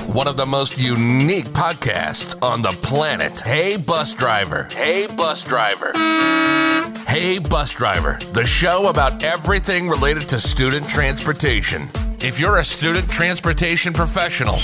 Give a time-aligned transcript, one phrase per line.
[0.00, 3.40] one of the most unique podcasts on the planet.
[3.40, 4.68] Hey, bus driver.
[4.72, 5.92] Hey, bus driver.
[7.06, 11.88] Hey, bus driver, the show about everything related to student transportation.
[12.20, 14.58] If you're a student transportation professional,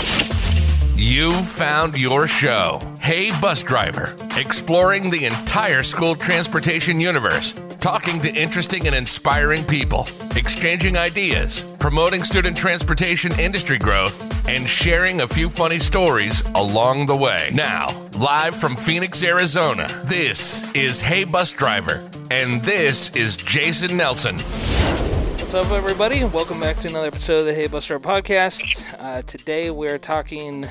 [1.01, 2.81] You've found your show.
[3.01, 10.07] Hey, Bus Driver, exploring the entire school transportation universe, talking to interesting and inspiring people,
[10.35, 17.17] exchanging ideas, promoting student transportation industry growth, and sharing a few funny stories along the
[17.17, 17.50] way.
[17.53, 17.89] Now,
[18.19, 24.36] live from Phoenix, Arizona, this is Hey, Bus Driver, and this is Jason Nelson.
[24.39, 26.25] What's up, everybody?
[26.25, 28.85] Welcome back to another episode of the Hey Bus Driver podcast.
[28.99, 30.69] Uh, today we're talking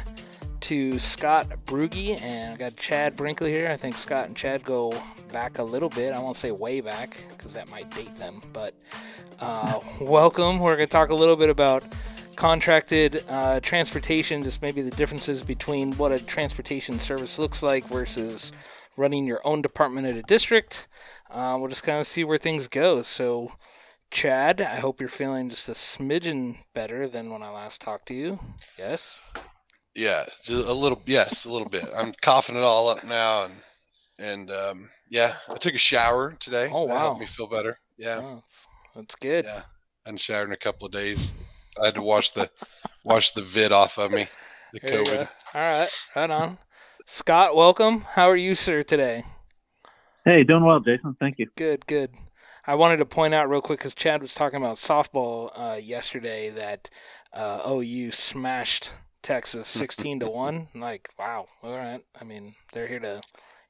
[0.61, 3.67] to Scott Brugge and I got Chad Brinkley here.
[3.67, 4.93] I think Scott and Chad go
[5.31, 6.13] back a little bit.
[6.13, 8.73] I won't say way back because that might date them, but
[9.39, 10.59] uh, welcome.
[10.59, 11.83] We're going to talk a little bit about
[12.35, 18.51] contracted uh, transportation, just maybe the differences between what a transportation service looks like versus
[18.95, 20.87] running your own department at a district.
[21.29, 23.01] Uh, we'll just kind of see where things go.
[23.01, 23.53] So,
[24.11, 28.13] Chad, I hope you're feeling just a smidgen better than when I last talked to
[28.13, 28.39] you.
[28.77, 29.19] Yes.
[29.97, 31.01] Yeah, just a little.
[31.07, 31.85] Yes, a little bit.
[31.95, 33.55] I'm coughing it all up now, and
[34.19, 36.69] and um, yeah, I took a shower today.
[36.71, 37.79] Oh That wow, helped me feel better.
[37.97, 39.45] Yeah, that's, that's good.
[39.45, 39.63] yeah.
[40.05, 41.33] I hadn't showered in a couple of days.
[41.81, 42.47] I had to wash the
[43.03, 44.27] wash the vid off of me.
[44.73, 45.03] The There.
[45.03, 45.29] COVID.
[45.55, 46.59] All right, right on.
[47.07, 48.01] Scott, welcome.
[48.01, 49.23] How are you, sir, today?
[50.25, 51.15] Hey, doing well, Jason.
[51.19, 51.47] Thank you.
[51.55, 52.11] Good, good.
[52.67, 56.51] I wanted to point out real quick because Chad was talking about softball uh, yesterday
[56.51, 56.89] that
[57.33, 58.91] uh, OU smashed
[59.23, 60.67] Texas sixteen to one.
[60.75, 61.47] Like, wow.
[61.63, 62.01] All right.
[62.19, 63.21] I mean, they're here to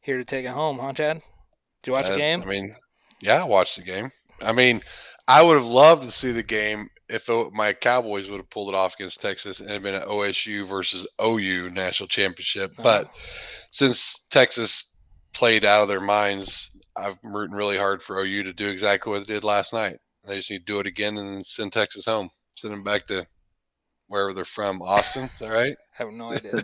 [0.01, 1.21] here to take it home, huh, Chad?
[1.83, 2.41] Did you watch Uh, the game?
[2.41, 2.75] I mean,
[3.21, 4.11] yeah, I watched the game.
[4.41, 4.81] I mean,
[5.27, 8.69] I would have loved to see the game if it, my Cowboys would have pulled
[8.69, 12.71] it off against Texas and it had been an OSU versus OU national championship.
[12.77, 13.09] But Uh,
[13.71, 14.93] since Texas
[15.33, 19.25] played out of their minds, I'm rooting really hard for OU to do exactly what
[19.25, 19.97] they did last night.
[20.25, 23.07] They just need to do it again and then send Texas home, send them back
[23.07, 23.25] to
[24.07, 24.81] wherever they're from.
[24.81, 25.75] Austin, is that right?
[25.99, 26.63] I have no idea.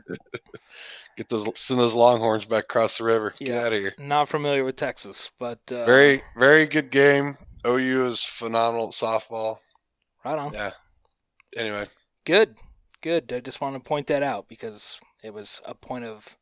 [1.16, 3.34] Get those, send those Longhorns back across the river.
[3.38, 3.94] Get out of here.
[4.00, 7.38] Not familiar with Texas, but uh, Very, very good game.
[7.68, 9.58] OU is phenomenal at softball.
[10.26, 10.54] right on.
[10.54, 10.72] Yeah.
[11.56, 11.86] Anyway,
[12.26, 12.56] Good,
[13.02, 13.32] good.
[13.32, 16.36] I just wanted to point that out because it was a point of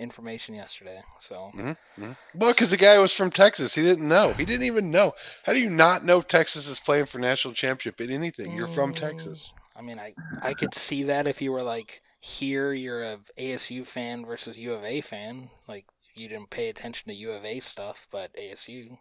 [0.00, 1.00] information yesterday.
[1.20, 2.16] So well,
[2.52, 4.32] because the guy was from Texas, he didn't know.
[4.32, 5.12] He didn't even know.
[5.44, 8.52] How do you not know Texas is playing for national championship in anything?
[8.52, 8.96] You're from Mm.
[8.96, 9.52] Texas.
[9.76, 13.86] I mean, I I could see that if you were like here, you're a ASU
[13.86, 15.50] fan versus U of A fan.
[15.68, 18.96] Like you didn't pay attention to U of A stuff, but ASU,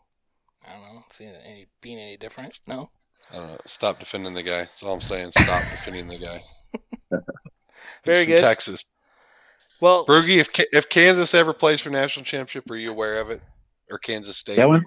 [0.66, 2.60] I don't know, see any being any different?
[2.68, 2.90] No.
[3.32, 3.58] I don't know.
[3.66, 4.60] Stop defending the guy.
[4.60, 5.32] That's all I'm saying.
[5.38, 6.44] Stop defending the guy.
[7.10, 7.20] He's
[8.06, 8.42] Very from good.
[8.42, 8.86] Texas.
[9.82, 13.42] Well, Bergie, if if Kansas ever plays for national championship, are you aware of it?
[13.92, 14.58] Or Kansas State?
[14.58, 14.86] That one?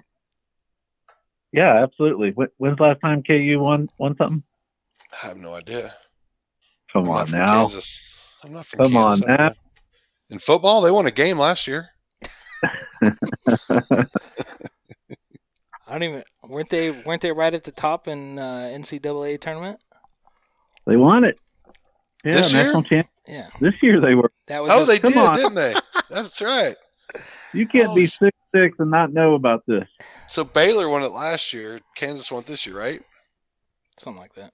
[1.51, 2.31] Yeah, absolutely.
[2.31, 4.43] When's the last time KU won won something?
[5.13, 5.93] I have no idea.
[6.93, 7.61] Come I'm on now.
[7.67, 8.01] Kansas.
[8.43, 9.29] I'm not from Come on Kansas.
[9.29, 9.53] I don't now.
[10.31, 11.87] In football, they won a game last year.
[13.01, 13.15] I
[15.93, 19.79] don't even weren't they weren't they right at the top in uh, NCAA tournament?
[20.85, 21.39] They won it.
[22.23, 22.63] Yeah, This year?
[22.65, 23.07] national champ.
[23.27, 24.29] Yeah, This year they were.
[24.47, 25.35] that was Oh, a- they come did, on.
[25.35, 25.75] didn't they?
[26.09, 26.75] That's right.
[27.53, 29.87] You can't Oh, be six six and not know about this.
[30.27, 31.79] So Baylor won it last year.
[31.95, 33.01] Kansas won it this year, right?
[33.97, 34.53] something like that.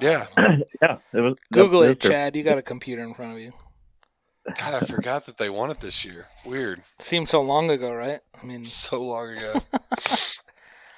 [0.00, 0.26] Yeah.
[0.82, 1.36] yeah, it was.
[1.52, 2.10] Google that- it, that's true.
[2.10, 2.36] Chad.
[2.36, 3.52] You got a computer in front of you.
[4.58, 6.26] God, I forgot that they won it this year.
[6.44, 6.82] Weird.
[6.98, 8.20] Seems so long ago, right?
[8.40, 9.60] I mean, So long ago.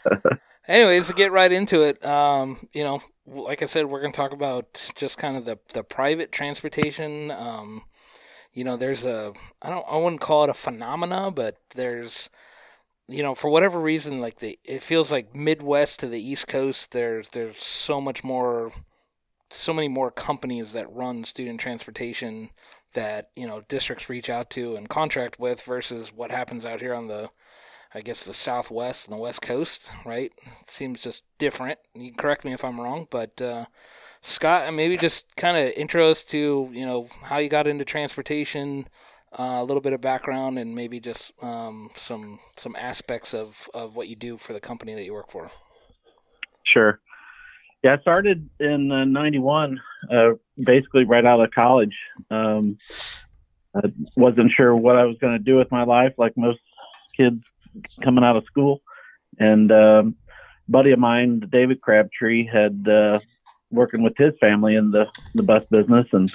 [0.69, 4.17] anyways, to get right into it, um, you know, like I said, we're going to
[4.17, 7.31] talk about just kind of the the private transportation.
[7.31, 7.83] Um,
[8.53, 12.31] you know, there's a I don't I wouldn't call it a phenomena, but there's
[13.09, 16.93] you know, for whatever reason, like the it feels like Midwest to the East Coast.
[16.93, 18.73] There's there's so much more,
[19.53, 22.51] so many more companies that run student transportation
[22.95, 26.95] that you know districts reach out to and contract with versus what happens out here
[26.95, 27.31] on the
[27.95, 30.33] I guess the Southwest and the West Coast, right?
[30.67, 31.79] seems just different.
[31.95, 33.67] You can correct me if I'm wrong, but uh,
[34.23, 38.87] Scott, maybe just kind of intro us to you know how you got into transportation,
[39.39, 43.95] uh, a little bit of background, and maybe just um, some some aspects of, of
[43.95, 45.51] what you do for the company that you work for.
[46.65, 47.01] Sure.
[47.83, 49.81] Yeah, I started in uh, '91,
[50.11, 51.97] uh, basically right out of college.
[52.31, 52.79] Um,
[53.75, 56.61] I wasn't sure what I was going to do with my life, like most
[57.17, 57.43] kids
[58.03, 58.83] coming out of school.
[59.39, 60.17] And um,
[60.69, 63.19] buddy of mine, David Crabtree, had uh,
[63.71, 66.33] working with his family in the the bus business, and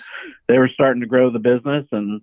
[0.48, 1.86] they were starting to grow the business.
[1.94, 2.22] And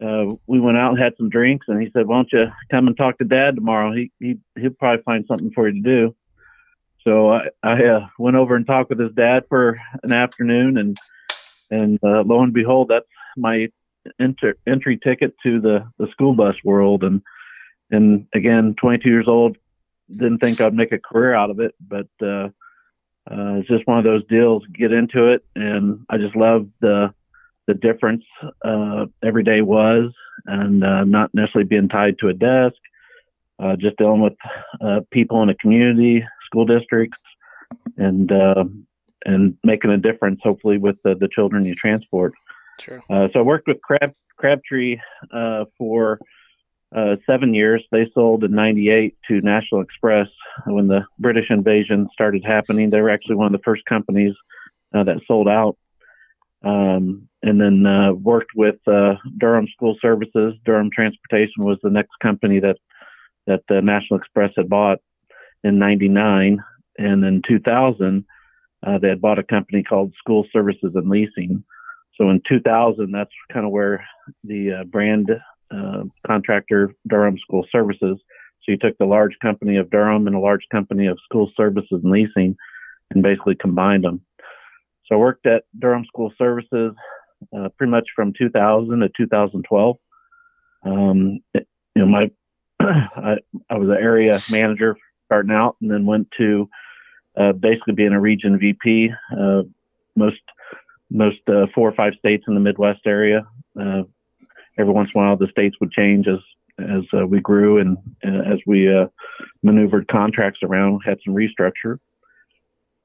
[0.00, 2.86] uh, we went out and had some drinks, and he said, "Why don't you come
[2.86, 3.92] and talk to Dad tomorrow?
[3.92, 6.14] He he he'll probably find something for you to do."
[7.04, 10.98] So I, I uh, went over and talked with his dad for an afternoon, and
[11.70, 13.06] and uh, lo and behold, that's
[13.36, 13.68] my
[14.20, 17.04] enter, entry ticket to the the school bus world.
[17.04, 17.22] And
[17.90, 19.56] and again, 22 years old,
[20.10, 22.48] didn't think I'd make a career out of it, but uh,
[23.30, 24.64] uh, it's just one of those deals.
[24.66, 27.14] Get into it, and I just love the
[27.66, 28.24] the difference
[28.64, 30.12] uh, every day was,
[30.46, 32.76] and uh, not necessarily being tied to a desk,
[33.58, 34.32] uh, just dealing with
[34.80, 37.18] uh, people in a community, school districts,
[37.96, 38.64] and uh,
[39.24, 42.32] and making a difference, hopefully, with the, the children you transport.
[42.80, 43.02] Sure.
[43.10, 44.98] Uh, so I worked with Crab Crabtree
[45.32, 46.18] uh, for
[46.94, 47.84] uh, seven years.
[47.92, 50.28] They sold in '98 to National Express
[50.66, 52.90] when the British invasion started happening.
[52.90, 54.34] They were actually one of the first companies
[54.94, 55.76] uh, that sold out.
[56.62, 60.54] Um, and then uh, worked with uh, Durham School Services.
[60.66, 62.76] Durham Transportation was the next company that
[63.46, 64.98] that National Express had bought
[65.64, 66.62] in '99,
[66.98, 68.24] and in 2000
[68.86, 71.62] uh, they had bought a company called School Services and Leasing.
[72.16, 74.04] So in 2000, that's kind of where
[74.44, 75.30] the uh, brand
[75.70, 78.18] uh, contractor Durham School Services.
[78.62, 82.00] So you took the large company of Durham and a large company of School Services
[82.02, 82.56] and Leasing,
[83.10, 84.20] and basically combined them.
[85.06, 86.94] So I worked at Durham School Services
[87.56, 89.96] uh, pretty much from 2000 to 2012.
[90.84, 92.30] Um, it, you know, my
[92.80, 93.36] I,
[93.68, 94.96] I was an area manager
[95.30, 96.68] starting out, and then went to
[97.36, 99.12] uh, basically being a region VP.
[99.38, 99.62] Uh,
[100.16, 100.40] most
[101.08, 103.46] most uh, four or five states in the Midwest area.
[103.80, 104.02] Uh,
[104.76, 106.40] every once in a while, the states would change as
[106.80, 108.88] as uh, we grew and as we
[109.62, 111.98] maneuvered contracts around, had some restructure.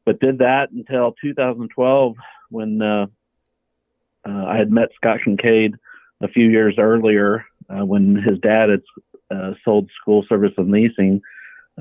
[0.05, 2.15] But did that until 2012
[2.49, 5.75] when I had met Scott Kincaid
[6.21, 11.21] a few years earlier when his dad had sold school service and leasing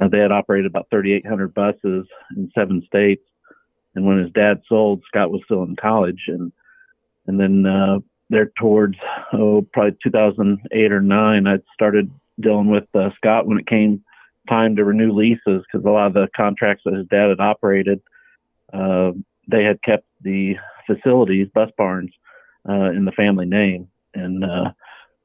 [0.00, 2.06] uh, they had operated about 3,800 buses
[2.36, 3.22] in seven states.
[3.94, 6.22] And when his dad sold, Scott was still in college.
[6.28, 6.52] And
[7.26, 8.96] and then uh, there towards
[9.32, 12.10] oh probably 2008 or nine, I started
[12.40, 14.04] dealing with uh, Scott when it came
[14.48, 18.00] time to renew leases because a lot of the contracts that his dad had operated,
[18.72, 19.12] uh,
[19.50, 20.56] they had kept the
[20.86, 22.10] facilities, bus barns,
[22.68, 23.88] uh, in the family name.
[24.14, 24.72] And uh,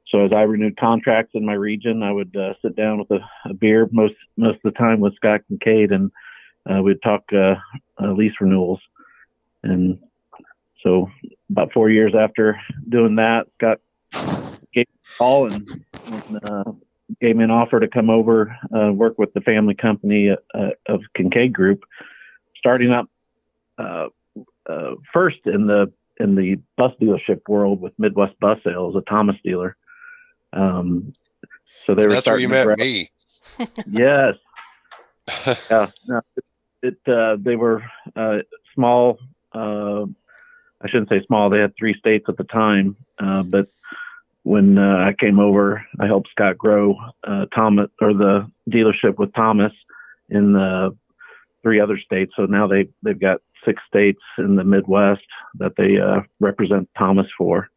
[0.09, 3.19] so as I renewed contracts in my region, I would uh, sit down with a,
[3.49, 6.11] a, beer most most of the time with Scott Kincaid, and
[6.69, 7.55] uh, we'd talk uh,
[8.01, 8.79] uh lease renewals.
[9.61, 9.99] And
[10.83, 11.09] so
[11.51, 13.79] about four years after doing that, Scott
[14.73, 16.71] gave a call and, and uh,
[17.21, 20.29] gave me an offer to come over uh, work with the family company
[20.87, 21.83] of Kincaid Group,
[22.57, 23.09] starting up
[25.13, 29.77] first in the in the bus dealership world with Midwest Bus Sales, a Thomas dealer.
[30.53, 31.13] Um,
[31.85, 32.13] so they were.
[32.13, 33.11] That's where you met me.
[33.89, 34.35] yes.
[35.69, 35.91] yeah.
[36.07, 36.45] No, it,
[36.81, 37.83] it uh, they were
[38.15, 38.37] uh,
[38.73, 39.19] small.
[39.53, 40.03] Uh,
[40.81, 41.49] I shouldn't say small.
[41.49, 43.67] They had three states at the time, uh, but
[44.43, 49.33] when uh, I came over, I helped Scott grow uh, Thomas or the dealership with
[49.33, 49.73] Thomas
[50.29, 50.95] in the
[51.61, 52.33] three other states.
[52.35, 55.25] So now they they've got six states in the Midwest
[55.55, 55.97] that they
[56.39, 57.69] represent Thomas for.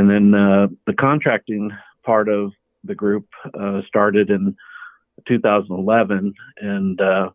[0.00, 1.70] And then uh, the contracting
[2.04, 2.52] part of
[2.84, 4.56] the group uh, started in
[5.28, 7.28] 2011 and uh,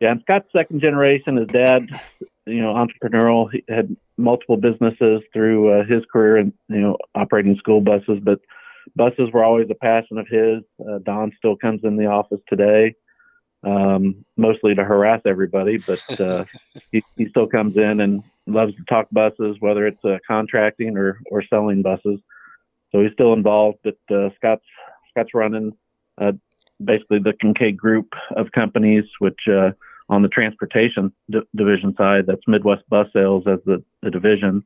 [0.00, 1.36] Yeah, and Scott's second generation.
[1.38, 1.88] His dad,
[2.46, 3.50] you know, entrepreneurial.
[3.50, 8.18] He had multiple businesses through uh, his career, and you know, operating school buses.
[8.22, 8.40] But
[8.96, 10.62] buses were always a passion of his.
[10.80, 12.94] Uh, Don still comes in the office today,
[13.64, 16.44] um, mostly to harass everybody, but uh,
[16.92, 21.18] he, he still comes in and loves to talk buses, whether it's uh, contracting or
[21.30, 22.20] or selling buses.
[22.92, 23.78] So he's still involved.
[23.82, 24.66] But uh, Scott's
[25.10, 25.72] Scott's running
[26.18, 26.32] uh,
[26.82, 29.72] basically the Kincaid group of companies, which uh,
[30.08, 34.64] on the transportation d- division side, that's Midwest Bus Sales as the, the division,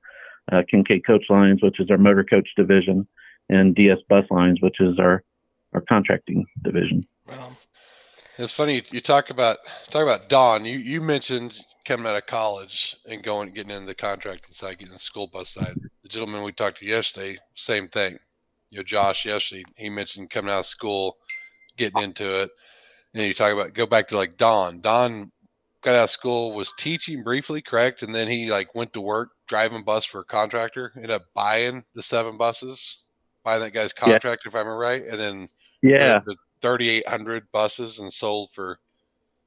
[0.51, 3.07] uh, Kincaid Coach Lines, which is our motor coach division,
[3.49, 5.23] and DS Bus Lines, which is our
[5.75, 7.07] our contracting division.
[7.29, 7.57] um,
[8.39, 9.59] It's funny you, you talk about
[9.91, 10.65] talk about Don.
[10.65, 14.93] You you mentioned coming out of college and going getting into the contracting side, getting
[14.93, 15.75] the school bus side.
[16.03, 18.19] The gentleman we talked to yesterday, same thing.
[18.71, 21.17] You know, Josh yesterday he mentioned coming out of school,
[21.77, 22.51] getting into it.
[23.15, 24.81] And you talk about go back to like Don.
[24.81, 25.33] Don
[25.83, 28.03] got out of school, was teaching briefly, correct?
[28.03, 31.85] And then he like went to work driving bus for a contractor, ended up buying
[31.95, 32.99] the seven buses,
[33.57, 35.49] that guy's contract, if I'm right, and then
[35.99, 38.79] Yeah, the 3,800 buses and sold for,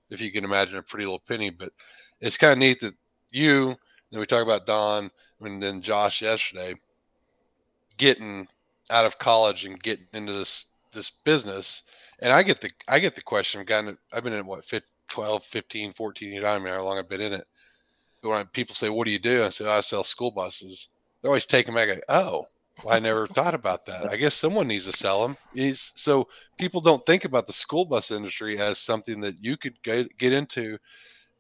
[0.10, 1.50] if you can imagine, a pretty little penny.
[1.50, 1.72] But
[2.20, 2.96] it's kind of neat that
[3.30, 3.76] you,
[4.12, 6.74] and we talk about Don and then Josh yesterday,
[7.98, 8.48] getting
[8.90, 11.84] out of college and getting into this this business.
[12.20, 13.60] And I get the I get the question.
[13.62, 16.46] I've gotten I've been in what 15, 12, 15, 14 years.
[16.46, 17.48] I don't know how long I've been in it.
[18.22, 20.90] But when people say, "What do you do?" I say, oh, "I sell school buses."
[21.22, 21.90] They're always taken back.
[21.90, 22.48] Like, oh,
[22.90, 24.12] I never thought about that.
[24.12, 25.38] I guess someone needs to sell them.
[25.54, 29.82] Is so people don't think about the school bus industry as something that you could
[29.84, 30.78] get, get into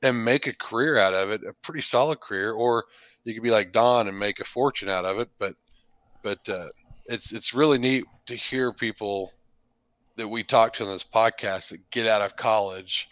[0.03, 2.85] and make a career out of it, a pretty solid career, or
[3.23, 5.29] you could be like Don and make a fortune out of it.
[5.39, 5.55] But
[6.23, 6.69] but uh,
[7.05, 9.31] it's it's really neat to hear people
[10.17, 13.07] that we talk to on this podcast that get out of college,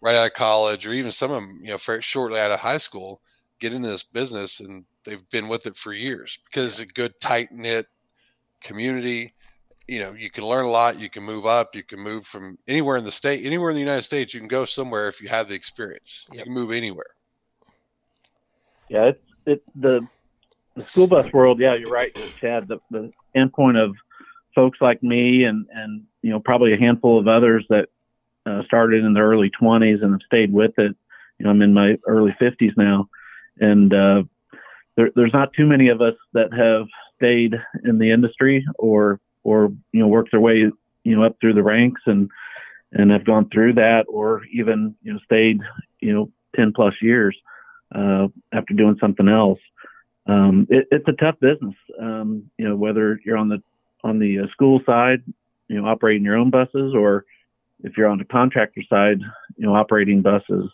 [0.00, 2.78] right out of college, or even some of them, you know, shortly out of high
[2.78, 3.20] school,
[3.60, 7.14] get into this business and they've been with it for years because it's a good
[7.20, 7.86] tight knit
[8.62, 9.34] community.
[9.88, 10.98] You know, you can learn a lot.
[10.98, 11.74] You can move up.
[11.74, 14.34] You can move from anywhere in the state, anywhere in the United States.
[14.34, 16.26] You can go somewhere if you have the experience.
[16.32, 17.14] You can move anywhere.
[18.88, 20.06] yeah, it's it's the
[20.74, 21.60] the school bus world.
[21.60, 22.68] Yeah, you're right, Chad.
[22.68, 23.94] The the endpoint of
[24.54, 27.88] folks like me and and you know probably a handful of others that
[28.46, 30.96] uh, started in the early 20s and have stayed with it.
[31.38, 33.08] You know, I'm in my early 50s now,
[33.58, 34.22] and uh,
[34.96, 36.86] there, there's not too many of us that have
[37.16, 40.70] stayed in the industry or or you know worked their way
[41.04, 42.30] you know up through the ranks and
[42.92, 45.60] and have gone through that or even you know stayed
[46.00, 47.36] you know 10 plus years
[47.94, 49.60] uh, after doing something else.
[50.26, 53.62] Um, it, it's a tough business, um, you know, whether you're on the
[54.02, 55.22] on the uh, school side,
[55.68, 57.24] you know, operating your own buses, or
[57.84, 59.20] if you're on the contractor side,
[59.56, 60.68] you know, operating buses.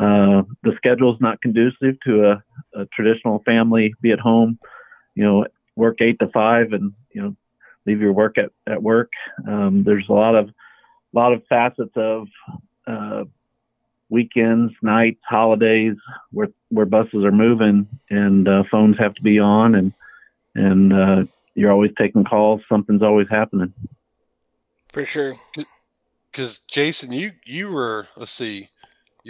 [0.00, 3.92] Uh, the schedule's not conducive to a, a traditional family.
[4.00, 4.58] Be at home,
[5.14, 5.44] you know,
[5.76, 7.36] work eight to five, and you know,
[7.86, 9.12] leave your work at at work.
[9.46, 10.50] Um, there's a lot of
[11.12, 12.28] lot of facets of
[12.86, 13.24] uh,
[14.08, 15.96] weekends, nights, holidays,
[16.32, 19.92] where where buses are moving and uh, phones have to be on, and
[20.54, 22.62] and uh, you're always taking calls.
[22.68, 23.74] Something's always happening.
[24.92, 25.36] for sure.
[26.32, 28.70] Because Jason, you you were let's see,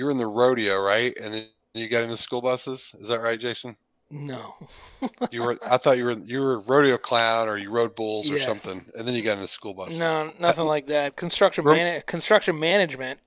[0.00, 1.14] you were in the rodeo, right?
[1.21, 2.95] And then you got into school buses.
[2.99, 3.76] Is that right, Jason?
[4.11, 4.54] No,
[5.30, 5.59] You were.
[5.64, 8.83] I thought you were you were a rodeo clown or you rode bulls or something,
[8.97, 10.00] and then you got into school buses.
[10.00, 11.16] no, nothing like that.
[11.16, 13.21] Construction Rem- man- construction management.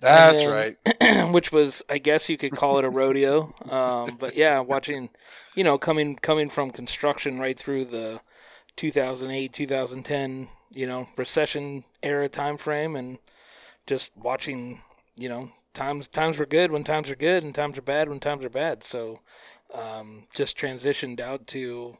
[0.00, 1.30] that's then- right.
[1.32, 3.54] which was I guess you could call it a rodeo.
[3.70, 5.08] Um, but yeah, watching,
[5.54, 8.20] you know, coming coming from construction right through the
[8.76, 13.18] 2008 2010 you know recession era time frame and
[13.86, 14.82] just watching
[15.16, 18.18] you know times times were good when times are good and times are bad when
[18.18, 19.20] times are bad so
[19.72, 21.96] um, just transitioned out to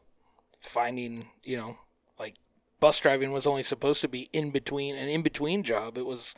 [0.59, 1.77] finding you know
[2.19, 2.35] like
[2.79, 6.35] bus driving was only supposed to be in between an in between job it was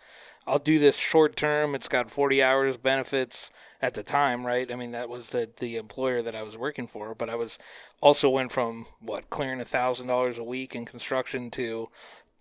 [0.48, 1.76] I'll do this short term.
[1.76, 4.72] It's got 40 hours benefits at the time, right?
[4.72, 7.60] I mean, that was the the employer that I was working for, but I was
[8.02, 11.90] also went from what clearing a thousand dollars a week in construction to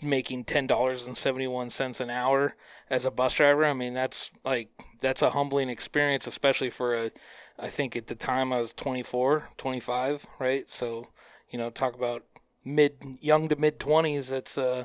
[0.02, 2.54] making ten dollars and seventy one cents an hour
[2.88, 3.64] as a bus driver.
[3.64, 4.68] I mean, that's like
[5.00, 7.10] that's a humbling experience, especially for a.
[7.58, 10.68] I think at the time I was 24, 25, right?
[10.70, 11.08] So,
[11.50, 12.24] you know, talk about
[12.64, 14.28] mid young to mid 20s.
[14.30, 14.84] That's uh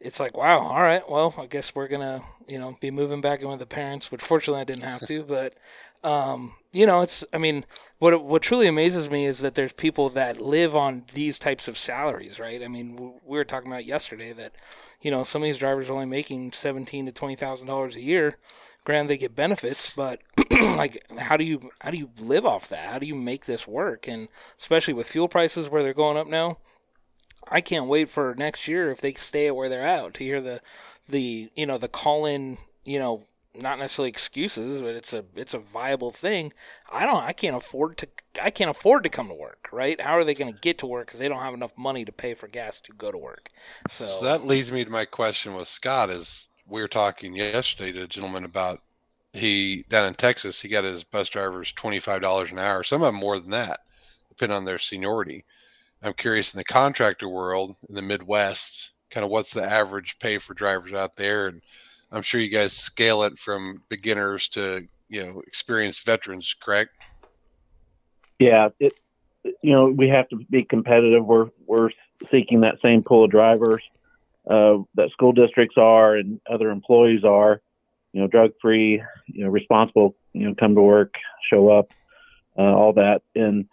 [0.00, 3.40] it's like, wow, all right, well, I guess we're gonna, you know, be moving back
[3.40, 5.54] in with the parents, which fortunately I didn't have to, but,
[6.04, 7.64] um, you know, it's, I mean,
[7.98, 11.78] what what truly amazes me is that there's people that live on these types of
[11.78, 12.62] salaries, right?
[12.62, 14.52] I mean, we were talking about yesterday that,
[15.00, 18.02] you know, some of these drivers are only making seventeen to twenty thousand dollars a
[18.02, 18.36] year.
[18.84, 20.20] Granted, they get benefits, but
[20.60, 22.90] like, how do you how do you live off that?
[22.90, 24.06] How do you make this work?
[24.06, 26.58] And especially with fuel prices where they're going up now,
[27.48, 30.60] I can't wait for next year if they stay where they're at to hear the
[31.08, 33.26] the you know the call in you know
[33.60, 36.52] not necessarily excuses, but it's a it's a viable thing.
[36.90, 38.08] I don't I can't afford to
[38.42, 40.00] I can't afford to come to work, right?
[40.00, 42.12] How are they going to get to work because they don't have enough money to
[42.12, 43.50] pay for gas to go to work?
[43.88, 47.92] So, so that leads me to my question with Scott is we were talking yesterday
[47.92, 48.82] to a gentleman about
[49.32, 53.02] he down in Texas he got his bus drivers twenty five dollars an hour, some
[53.02, 53.80] of them more than that,
[54.28, 55.44] depending on their seniority.
[56.06, 60.38] I'm curious in the contractor world in the Midwest, kind of what's the average pay
[60.38, 61.60] for drivers out there, and
[62.12, 66.90] I'm sure you guys scale it from beginners to you know experienced veterans, correct?
[68.38, 68.94] Yeah, it
[69.42, 71.24] you know we have to be competitive.
[71.24, 71.90] We're we're
[72.30, 73.82] seeking that same pool of drivers
[74.48, 77.60] uh, that school districts are and other employees are.
[78.12, 80.14] You know, drug free, you know, responsible.
[80.32, 81.14] You know, come to work,
[81.52, 81.90] show up,
[82.56, 83.66] uh, all that, and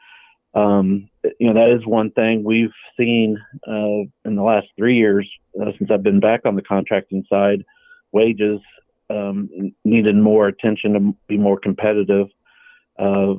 [0.56, 5.28] um, you know that is one thing we've seen uh, in the last three years
[5.60, 7.64] uh, since I've been back on the contracting side.
[8.12, 8.60] Wages
[9.10, 9.50] um,
[9.84, 12.28] needed more attention to be more competitive,
[13.00, 13.34] uh,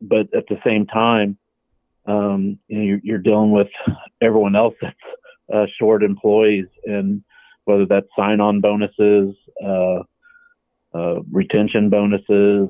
[0.00, 1.38] but at the same time,
[2.06, 3.68] um, you know, you're, you're, dealing with
[4.20, 4.96] everyone else that's
[5.52, 7.22] uh, short employees, and
[7.64, 9.34] whether that's sign-on bonuses,
[9.64, 10.00] uh,
[10.94, 12.68] uh, retention bonuses,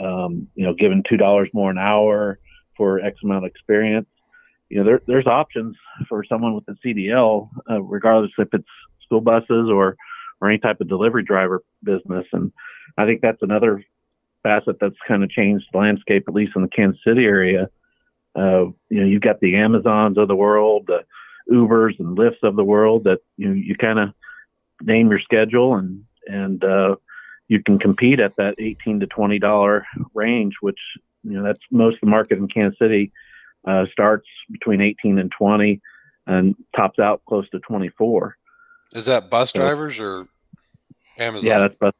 [0.00, 2.38] um, you know, giving two dollars more an hour
[2.80, 4.06] for X amount of experience.
[4.70, 5.76] You know, there, there's options
[6.08, 8.64] for someone with a CDL, uh, regardless if it's
[9.04, 9.96] school buses or
[10.40, 12.24] or any type of delivery driver business.
[12.32, 12.50] And
[12.96, 13.84] I think that's another
[14.42, 17.68] facet that's kind of changed the landscape, at least in the Kansas City area.
[18.34, 21.04] Uh, you know, you've got the Amazons of the world, the
[21.52, 24.08] Ubers and Lyfts of the world that you you kind of
[24.80, 26.96] name your schedule and and uh,
[27.48, 30.78] you can compete at that eighteen to twenty dollar range, which
[31.22, 33.12] you know, that's most of the market in Kansas City
[33.66, 35.80] uh, starts between 18 and 20
[36.26, 38.36] and tops out close to 24.
[38.92, 40.26] Is that bus drivers or
[41.18, 41.46] Amazon?
[41.46, 41.92] Yeah, that's bus.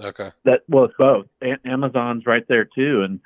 [0.00, 0.30] Okay.
[0.44, 1.26] That well, it's both.
[1.42, 3.20] A- Amazon's right there too, and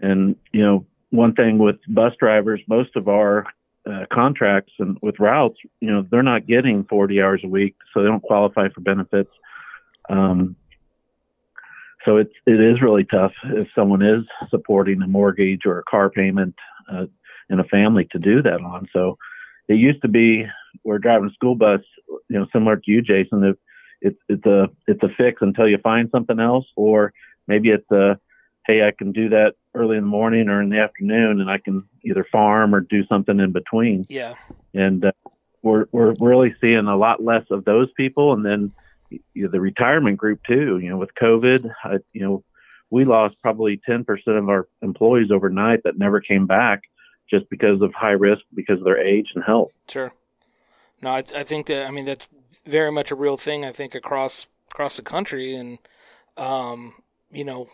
[0.00, 3.44] and you know one thing with bus drivers, most of our
[3.90, 8.02] uh, contracts and with routes, you know, they're not getting 40 hours a week, so
[8.02, 9.30] they don't qualify for benefits.
[10.08, 10.56] Um,
[12.04, 16.10] so it's it is really tough if someone is supporting a mortgage or a car
[16.10, 16.54] payment
[16.92, 17.06] uh,
[17.50, 18.88] in a family to do that on.
[18.92, 19.18] So
[19.68, 20.46] it used to be
[20.84, 21.80] we're driving a school bus,
[22.28, 23.44] you know, similar to you, Jason.
[23.44, 23.58] It,
[24.00, 27.12] it's it's a it's a fix until you find something else, or
[27.48, 28.18] maybe it's a
[28.66, 31.58] hey, I can do that early in the morning or in the afternoon, and I
[31.58, 34.06] can either farm or do something in between.
[34.08, 34.34] Yeah.
[34.74, 35.12] And uh,
[35.62, 38.72] we're we're really seeing a lot less of those people, and then
[39.10, 40.78] you know, the retirement group too.
[40.78, 42.44] You know, with COVID, I, you know,
[42.90, 46.82] we lost probably 10% of our employees overnight that never came back
[47.28, 49.72] just because of high risk because of their age and health.
[49.88, 50.12] Sure.
[51.02, 52.28] No, I, I think that I mean that's
[52.64, 53.64] very much a real thing.
[53.64, 55.78] I think across across the country, and
[56.36, 56.94] um,
[57.30, 57.68] you know,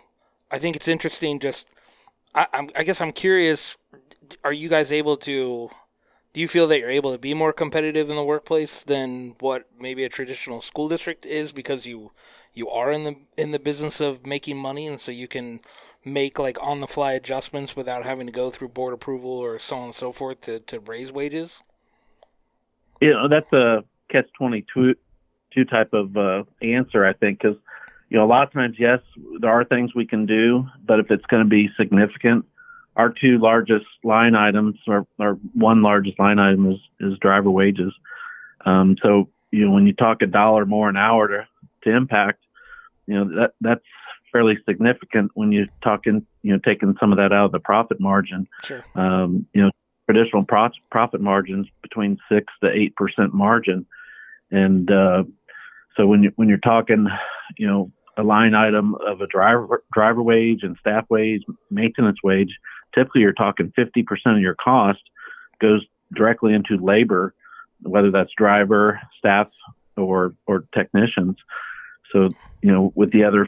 [0.50, 1.38] I think it's interesting.
[1.38, 1.66] Just
[2.34, 3.76] I, I guess I'm curious.
[4.44, 5.70] Are you guys able to
[6.32, 9.66] do you feel that you're able to be more competitive in the workplace than what
[9.78, 12.12] maybe a traditional school district is because you
[12.54, 15.60] you are in the in the business of making money and so you can
[16.04, 19.76] make like on the fly adjustments without having to go through board approval or so
[19.76, 21.62] on and so forth to, to raise wages?
[23.00, 24.94] You know, that's a catch 22
[25.54, 27.56] two type of uh, answer, I think, because,
[28.08, 29.00] you know, a lot of times, yes,
[29.40, 32.46] there are things we can do, but if it's going to be significant,
[32.96, 37.92] our two largest line items, or our one largest line item is, is driver wages.
[38.66, 41.48] Um, so, you know, when you talk a dollar more an hour to,
[41.84, 42.40] to impact,
[43.06, 43.84] you know, that that's
[44.30, 48.00] fairly significant when you're talking, you know, taking some of that out of the profit
[48.00, 48.46] margin.
[48.64, 48.84] Sure.
[48.94, 49.70] Um, you know,
[50.06, 53.86] traditional pro- profit margins between six to eight percent margin,
[54.50, 55.24] and uh,
[55.96, 57.08] so when you when you're talking,
[57.58, 62.58] you know, a line item of a driver driver wage and staff wage, maintenance wage,
[62.94, 65.02] typically you're talking 50% of your cost
[65.60, 67.34] goes directly into labor,
[67.82, 69.48] whether that's driver, staff,
[69.96, 71.36] or or technicians.
[72.12, 72.30] So
[72.62, 73.46] you know, with the other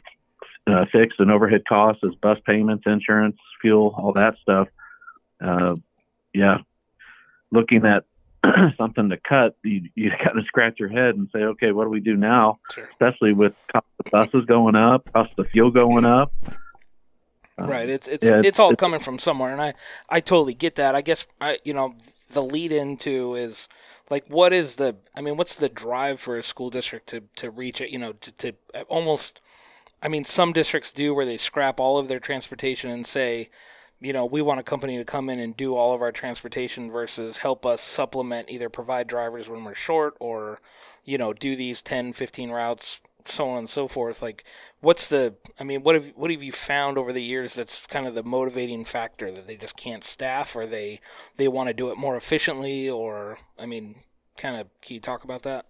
[0.67, 4.67] uh, fixed and overhead costs as bus payments, insurance, fuel, all that stuff.
[5.43, 5.75] Uh,
[6.33, 6.59] yeah,
[7.51, 8.05] looking at
[8.77, 11.89] something to cut, you you kind of scratch your head and say, okay, what do
[11.89, 12.59] we do now?
[12.71, 12.87] Sure.
[12.91, 16.33] Especially with cost of buses going up, cost of fuel going up.
[17.57, 17.89] Um, right.
[17.89, 19.73] It's it's yeah, it's all coming from somewhere, and I
[20.09, 20.95] I totally get that.
[20.95, 21.95] I guess I you know
[22.31, 23.67] the lead into is
[24.09, 27.49] like what is the I mean what's the drive for a school district to to
[27.49, 27.89] reach it?
[27.89, 28.53] You know to, to
[28.87, 29.39] almost.
[30.01, 33.49] I mean, some districts do where they scrap all of their transportation and say,
[33.99, 36.91] you know, we want a company to come in and do all of our transportation
[36.91, 40.59] versus help us supplement, either provide drivers when we're short or,
[41.05, 44.21] you know, do these 10, 15 routes, so on and so forth.
[44.21, 44.43] Like,
[44.81, 48.07] what's the, I mean, what have, what have you found over the years that's kind
[48.07, 50.99] of the motivating factor that they just can't staff or they,
[51.37, 53.95] they want to do it more efficiently or, I mean,
[54.37, 55.65] kind of, can you talk about that?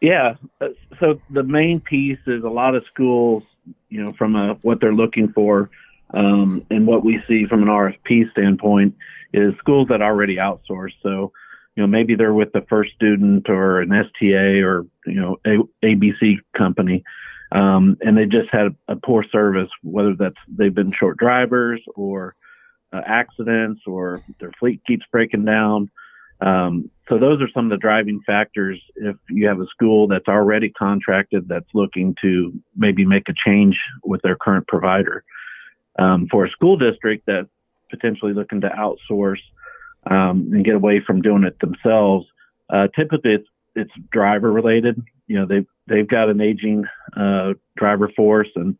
[0.00, 0.34] Yeah.
[0.60, 0.68] Uh,
[1.00, 3.42] so the main piece is a lot of schools,
[3.88, 5.70] you know, from a, what they're looking for
[6.14, 8.94] um, and what we see from an RFP standpoint
[9.32, 10.92] is schools that already outsource.
[11.02, 11.32] So,
[11.76, 15.58] you know, maybe they're with the first student or an STA or, you know, a,
[15.84, 17.04] ABC company.
[17.52, 22.34] Um, and they just had a poor service, whether that's they've been short drivers or
[22.92, 25.90] uh, accidents or their fleet keeps breaking down.
[26.40, 28.80] Um, so those are some of the driving factors.
[28.96, 33.78] If you have a school that's already contracted that's looking to maybe make a change
[34.02, 35.24] with their current provider
[35.98, 37.48] um, for a school district that's
[37.90, 39.40] potentially looking to outsource
[40.10, 42.26] um, and get away from doing it themselves,
[42.70, 45.02] uh, typically it's it's driver related.
[45.26, 46.84] You know, they've they've got an aging
[47.16, 48.76] uh, driver force and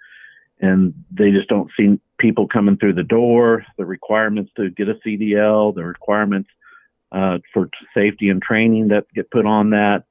[0.61, 3.65] and they just don't see people coming through the door.
[3.77, 6.49] The requirements to get a CDL, the requirements
[7.12, 10.05] uh, for safety and training that get put on that,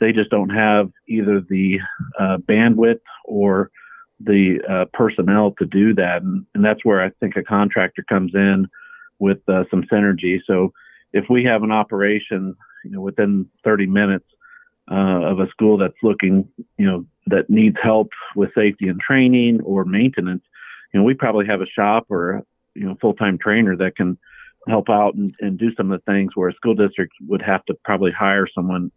[0.00, 1.78] they just don't have either the
[2.18, 3.70] uh, bandwidth or
[4.18, 8.32] the uh, personnel to do that, and, and, that's where I think a contractor comes
[8.34, 8.68] in
[9.22, 10.40] with uh, some synergy.
[10.44, 10.72] So
[11.12, 14.26] if we have an operation, you know, within 30 minutes
[14.90, 19.60] uh, of a school that's looking, you know, that needs help with safety and training
[19.62, 20.42] or maintenance,
[20.92, 22.42] you know, we probably have a shop or
[22.74, 24.18] you know full-time trainer that can
[24.68, 27.64] help out and, and do some of the things where a school district would have
[27.66, 28.90] to probably hire someone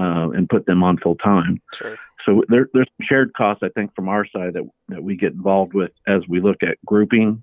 [0.00, 1.56] uh, and put them on full time.
[1.74, 1.96] Sure.
[2.24, 5.74] So there, there's shared costs, I think, from our side that, that we get involved
[5.74, 7.42] with as we look at grouping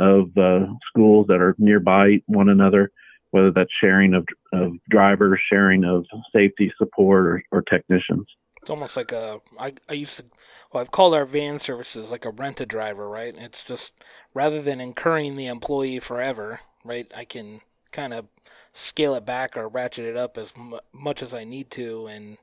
[0.00, 2.90] of uh, schools that are nearby one another,
[3.30, 8.26] whether that's sharing of, of drivers, sharing of safety support, or, or technicians.
[8.60, 9.40] It's almost like a.
[9.58, 10.24] I, I used to,
[10.72, 13.34] well, I've called our van services like a rent a driver, right?
[13.36, 13.92] It's just
[14.34, 17.10] rather than incurring the employee forever, right?
[17.16, 17.60] I can
[17.92, 18.26] kind of
[18.72, 22.38] scale it back or ratchet it up as m- much as I need to, and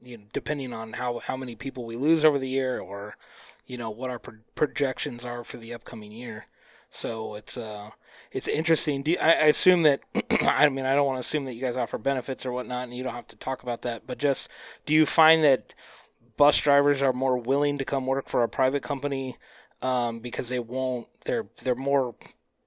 [0.00, 3.16] you know, depending on how how many people we lose over the year, or
[3.66, 6.46] you know what our pro- projections are for the upcoming year.
[6.90, 7.90] So it's uh
[8.30, 9.02] it's interesting.
[9.06, 10.00] You, I, I, assume that
[10.42, 12.96] I mean I don't want to assume that you guys offer benefits or whatnot, and
[12.96, 14.06] you don't have to talk about that.
[14.06, 14.48] But just
[14.86, 15.74] do you find that
[16.36, 19.36] bus drivers are more willing to come work for a private company
[19.82, 21.08] um, because they won't?
[21.24, 22.14] They're they're more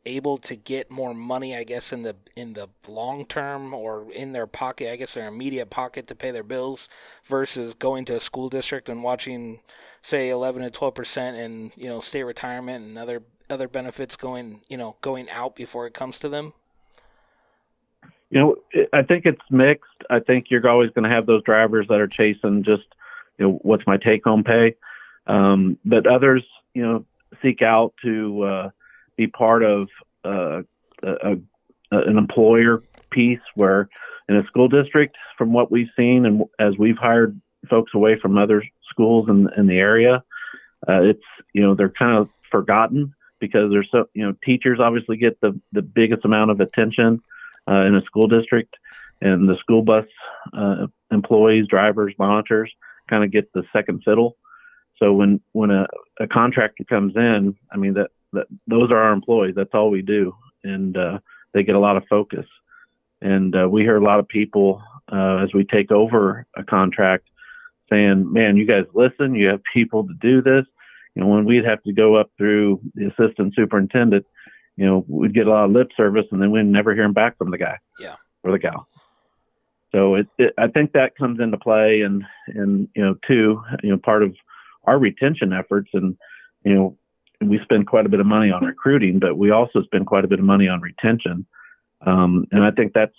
[0.06, 4.32] able to get more money, I guess, in the in the long term or in
[4.34, 6.90] their pocket, I guess their immediate pocket to pay their bills,
[7.26, 9.60] versus going to a school district and watching,
[10.02, 14.62] say, eleven to twelve percent in you know state retirement and other other benefits going
[14.70, 16.54] you know going out before it comes to them.
[18.30, 18.56] You know,
[18.94, 19.90] I think it's mixed.
[20.10, 22.84] I think you're always going to have those drivers that are chasing just,
[23.38, 24.76] you know, what's my take home pay,
[25.28, 26.42] um, but others,
[26.74, 27.06] you know,
[27.42, 28.70] seek out to uh,
[29.18, 29.90] be part of
[30.24, 30.62] uh,
[31.04, 31.36] a, a,
[31.92, 33.90] an employer piece where
[34.30, 38.38] in a school district, from what we've seen and as we've hired folks away from
[38.38, 40.24] other schools in, in the area,
[40.88, 45.18] uh, it's, you know, they're kind of forgotten because there's so, you know, teachers obviously
[45.18, 47.22] get the, the biggest amount of attention
[47.70, 48.76] uh, in a school district
[49.22, 50.06] and the school bus
[50.54, 52.72] uh, employees, drivers, monitors
[53.10, 54.38] kind of get the second fiddle.
[54.98, 55.88] So when when a,
[56.20, 59.56] a contractor comes in, I mean that that those are our employees.
[59.56, 61.20] That's all we do, and uh,
[61.54, 62.46] they get a lot of focus.
[63.22, 67.28] And uh, we hear a lot of people uh, as we take over a contract
[67.90, 69.36] saying, "Man, you guys listen.
[69.36, 70.66] You have people to do this."
[71.16, 74.26] You know, when we'd have to go up through the assistant superintendent,
[74.78, 77.14] you know, we'd get a lot of lip service, and then we'd never hear him
[77.14, 78.88] back from the guy, yeah, or the gal.
[79.92, 83.92] So it, it, I think that comes into play, and and you know, too, you
[83.92, 84.36] know, part of
[84.86, 86.18] our retention efforts, and
[86.64, 86.98] you know,
[87.42, 90.28] we spend quite a bit of money on recruiting, but we also spend quite a
[90.28, 91.46] bit of money on retention.
[92.06, 93.16] Um, and I think that's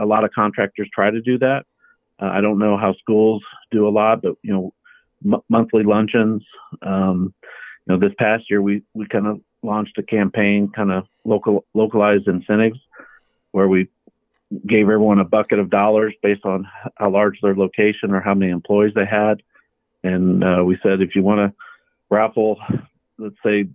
[0.00, 1.64] a lot of contractors try to do that.
[2.20, 4.74] Uh, I don't know how schools do a lot, but you know,
[5.24, 6.44] m- monthly luncheons.
[6.82, 7.34] Um,
[7.86, 11.64] you know, this past year we we kind of launched a campaign, kind of local
[11.74, 12.78] localized incentives,
[13.52, 13.88] where we
[14.66, 18.50] gave everyone a bucket of dollars based on how large their location or how many
[18.50, 19.42] employees they had.
[20.04, 21.56] And uh, we said, if you want to
[22.10, 22.58] raffle,
[23.18, 23.68] let's say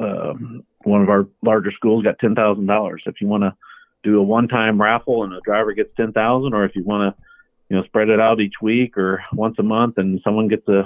[0.00, 3.02] um, one of our larger schools got ten thousand dollars.
[3.06, 3.54] If you want to
[4.02, 7.22] do a one-time raffle and a driver gets ten thousand, or if you want to,
[7.70, 10.82] you know, spread it out each week or once a month, and someone gets a,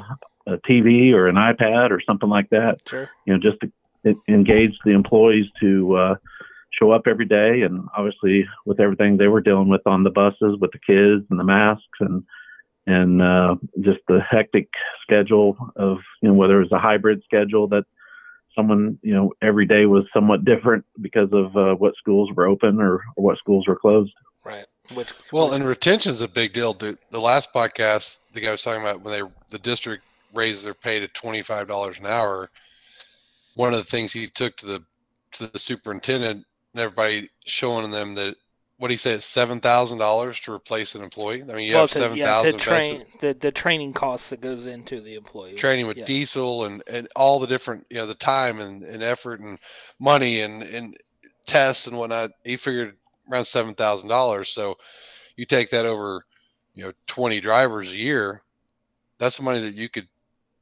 [0.46, 2.82] a TV or an iPad or something like that.
[2.86, 3.08] Sure.
[3.26, 6.14] You know, just to engage the employees to uh,
[6.78, 10.58] show up every day, and obviously with everything they were dealing with on the buses
[10.60, 12.22] with the kids and the masks and
[12.86, 14.68] and uh, just the hectic
[15.02, 17.84] schedule of you know whether it was a hybrid schedule that
[18.54, 22.78] someone you know every day was somewhat different because of uh, what schools were open
[22.80, 24.12] or, or what schools were closed.
[24.92, 26.74] Which, Well, which- and retention is a big deal.
[26.74, 30.74] The, the last podcast, the guy was talking about when they the district raised their
[30.74, 32.50] pay to twenty five dollars an hour.
[33.54, 34.84] One of the things he took to the
[35.32, 38.36] to the superintendent and everybody showing them that
[38.78, 41.42] what he said seven thousand dollars to replace an employee.
[41.42, 44.30] I mean, you well, have to, seven yeah, thousand to train the the training costs
[44.30, 46.04] that goes into the employee training with yeah.
[46.04, 49.58] diesel and, and all the different you know the time and, and effort and
[49.98, 50.96] money and, and
[51.46, 52.96] tests and whatnot he figured
[53.30, 54.76] around seven thousand dollars so
[55.36, 56.24] you take that over
[56.74, 58.42] you know 20 drivers a year
[59.18, 60.08] that's the money that you could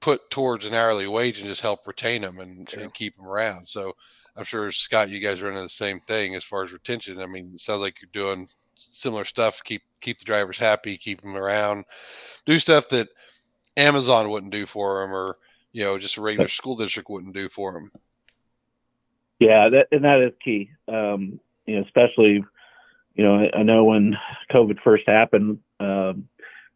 [0.01, 2.81] put towards an hourly wage and just help retain them and, Sure.
[2.83, 3.93] and keep them around so
[4.37, 7.27] i'm sure scott you guys are into the same thing as far as retention i
[7.27, 11.37] mean it sounds like you're doing similar stuff keep keep the drivers happy keep them
[11.37, 11.85] around
[12.47, 13.09] do stuff that
[13.77, 15.39] Amazon wouldn't do for them, or
[15.73, 17.91] you know, just a regular school district wouldn't do for them.
[19.39, 20.71] Yeah, that and that is key.
[20.89, 22.45] Um, you know, especially,
[23.15, 24.17] you know, I, I know when
[24.51, 26.29] COVID first happened, um,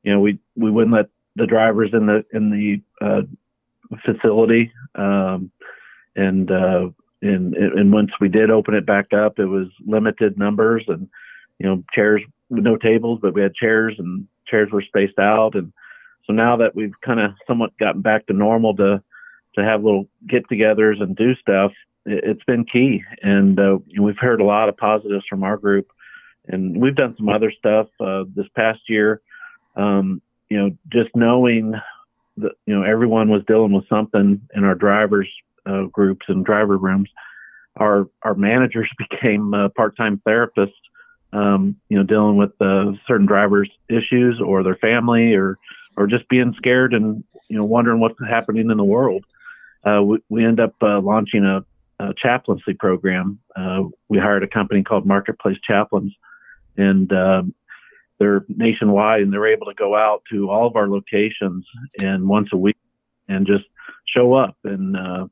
[0.02, 3.22] you know, we we wouldn't let the drivers in the in the uh,
[4.04, 5.50] facility, um,
[6.14, 6.88] and uh,
[7.22, 11.08] and and once we did open it back up, it was limited numbers and
[11.58, 15.54] you know chairs with no tables, but we had chairs and chairs were spaced out,
[15.54, 15.72] and
[16.26, 19.02] so now that we've kind of somewhat gotten back to normal to
[19.56, 21.72] to have little get-togethers and do stuff
[22.04, 23.02] it- it's been key.
[23.22, 25.90] And uh, we've heard a lot of positives from our group
[26.48, 29.20] and we've done some other stuff uh, this past year.
[29.74, 31.74] Um, you know just knowing
[32.36, 35.28] that you know everyone was dealing with something in our drivers
[35.66, 37.08] uh, groups and driver rooms
[37.76, 40.72] our our managers became uh, part-time therapists
[41.32, 45.58] um, you know dealing with uh, certain drivers issues or their family or
[45.96, 49.24] or just being scared and you know wondering what's happening in the world.
[49.84, 51.64] Uh, we, we end up uh, launching a
[52.00, 53.38] uh, chaplaincy program.
[54.08, 56.12] We hired a company called Marketplace Chaplains,
[56.76, 57.54] and um,
[58.18, 61.66] they're nationwide, and they're able to go out to all of our locations
[62.00, 62.76] and once a week
[63.28, 63.64] and just
[64.06, 64.56] show up.
[64.64, 65.26] And uh,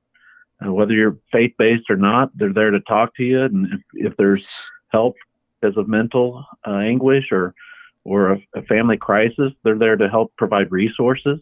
[0.61, 3.43] whether you're faith based or not, they're there to talk to you.
[3.43, 3.81] And if,
[4.11, 4.47] if there's
[4.93, 5.17] help
[5.61, 7.55] because of mental uh, anguish or
[8.07, 11.41] or a, a family crisis, they're there to help provide resources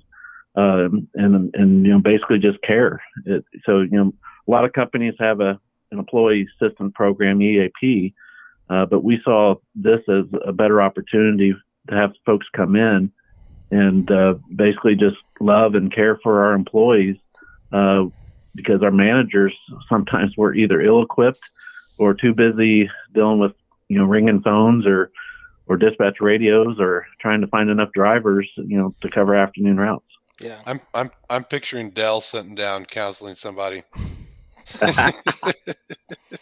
[0.54, 3.02] um, and and you know basically just care.
[3.24, 4.12] It, so you know
[4.46, 5.58] a lot of companies have a
[5.90, 8.14] an employee assistance program EAP,
[8.70, 11.54] uh, but we saw this as a better opportunity
[11.88, 13.10] to have folks come in
[13.70, 17.16] and uh, basically just love and care for our employees
[17.72, 18.04] uh,
[18.54, 19.54] because our managers
[19.88, 21.40] sometimes were either ill-equipped
[21.98, 23.52] or too busy dealing with
[23.88, 25.10] you know ringing phones or
[25.66, 30.04] or dispatch radios or trying to find enough drivers you know to cover afternoon routes.
[30.40, 33.82] yeah I'm I'm I'm picturing Dell sitting down counseling somebody.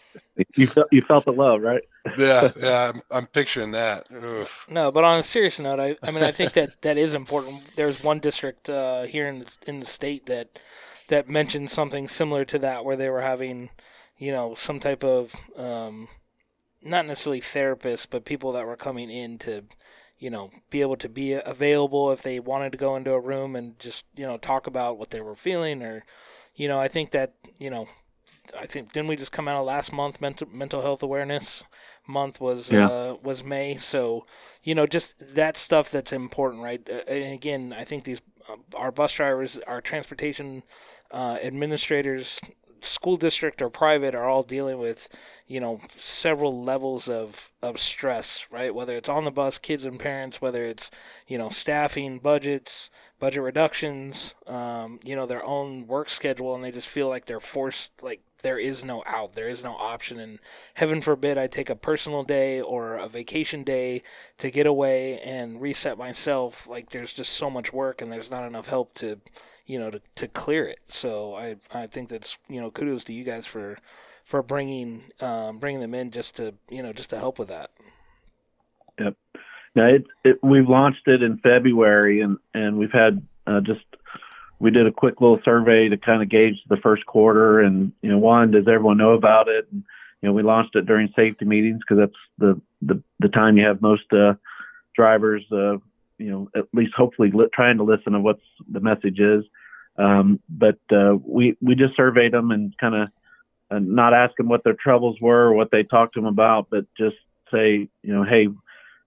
[0.55, 1.81] You felt you felt the love, right?
[2.17, 4.07] Yeah, yeah, I'm, I'm picturing that.
[4.15, 4.47] Ugh.
[4.69, 7.75] No, but on a serious note, I, I mean, I think that that is important.
[7.75, 10.59] There's one district uh, here in the, in the state that
[11.09, 13.69] that mentioned something similar to that, where they were having,
[14.17, 16.07] you know, some type of um,
[16.81, 19.65] not necessarily therapists, but people that were coming in to,
[20.17, 23.55] you know, be able to be available if they wanted to go into a room
[23.55, 26.05] and just you know talk about what they were feeling, or,
[26.55, 27.87] you know, I think that you know.
[28.57, 31.63] I think didn't we just come out of last month mental mental health awareness
[32.07, 32.87] month was Yeah.
[32.87, 34.25] uh, was May so
[34.63, 38.55] you know just that stuff that's important right uh, and again i think these uh,
[38.75, 40.63] our bus drivers our transportation
[41.11, 42.39] uh, administrators
[42.81, 45.09] school district or private are all dealing with
[45.47, 48.73] you know several levels of of stress right?
[48.73, 50.91] Whether it's on the bus kids and parents whether it's
[51.27, 52.89] you know staffing budgets
[53.19, 57.39] budget reductions um, you know their own work schedule and they just feel like they're
[57.39, 60.19] forced like there is no out there is no option.
[60.19, 60.39] And
[60.75, 64.01] heaven forbid i take a personal day or a vacation day
[64.37, 68.45] to get away and reset myself like there's just so much work and there's not
[68.45, 69.19] enough help to
[69.71, 73.13] you know to, to clear it so i i think that's you know kudos to
[73.13, 73.77] you guys for
[74.23, 77.71] for bringing um, bringing them in just to you know just to help with that
[78.99, 79.15] Yep.
[79.75, 83.85] Now it, it we've launched it in February, and and we've had uh, just
[84.59, 88.09] we did a quick little survey to kind of gauge the first quarter, and you
[88.09, 89.67] know, one, does everyone know about it?
[89.71, 89.83] And,
[90.21, 93.65] you know, we launched it during safety meetings because that's the, the the time you
[93.65, 94.33] have most uh,
[94.95, 95.77] drivers, uh,
[96.17, 99.43] you know, at least hopefully li- trying to listen to what's the message is.
[100.01, 103.09] Um, but uh, we we just surveyed them and kind of
[103.69, 106.67] uh, not ask them what their troubles were or what they talked to them about,
[106.69, 107.17] but just
[107.51, 108.47] say, you know, hey,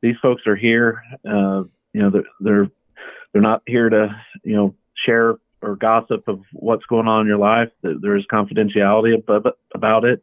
[0.03, 1.03] these folks are here.
[1.29, 2.71] Uh, you know, they're, they're
[3.33, 7.39] they're not here to you know share or gossip of what's going on in your
[7.39, 7.71] life.
[7.83, 9.15] There is confidentiality
[9.75, 10.23] about, it.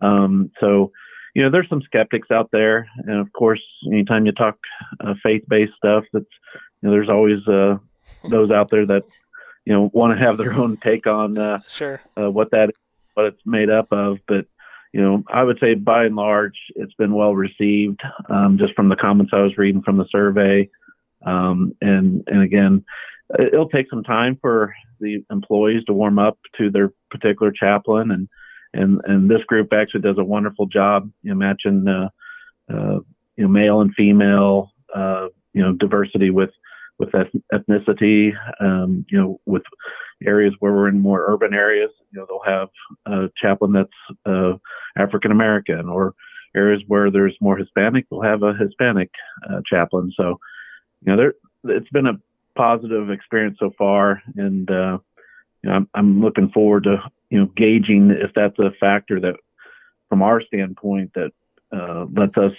[0.00, 0.90] Um, so,
[1.34, 4.56] you know, there's some skeptics out there, and of course, anytime you talk
[5.00, 6.24] uh, faith-based stuff, that's
[6.80, 7.76] you know, there's always uh,
[8.24, 9.04] those out there that
[9.70, 12.70] you know want to have their own take on uh, sure uh, what that
[13.14, 14.18] what it's made up of.
[14.26, 14.46] But
[14.92, 18.88] you know, I would say by and large, it's been well received, um, just from
[18.88, 20.68] the comments I was reading from the survey.
[21.24, 22.84] Um, and and again,
[23.38, 28.28] it'll take some time for the employees to warm up to their particular chaplain and
[28.74, 32.08] and and this group actually does a wonderful job you know matching uh,
[32.72, 32.98] uh,
[33.36, 36.50] you know male and female uh, you know diversity with
[37.00, 37.10] with
[37.52, 39.62] ethnicity um, you know with
[40.24, 42.68] areas where we're in more urban areas you know they'll have
[43.06, 44.52] a chaplain that's uh,
[44.96, 46.14] African American or
[46.54, 49.10] areas where there's more Hispanic they'll have a Hispanic
[49.50, 50.12] uh, chaplain.
[50.16, 50.38] So
[51.04, 51.34] you know there
[51.64, 52.20] it's been a
[52.56, 54.98] positive experience so far, and uh,
[55.62, 56.96] you know, I'm, I'm looking forward to
[57.30, 59.36] you know gauging if that's a factor that,
[60.08, 61.32] from our standpoint, that
[61.72, 62.52] uh, lets us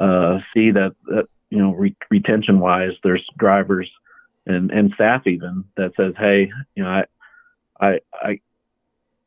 [0.00, 3.90] uh, see that that you know re- retention wise, there's drivers
[4.44, 7.04] and and staff even that says, hey, you know, I
[7.80, 8.40] I I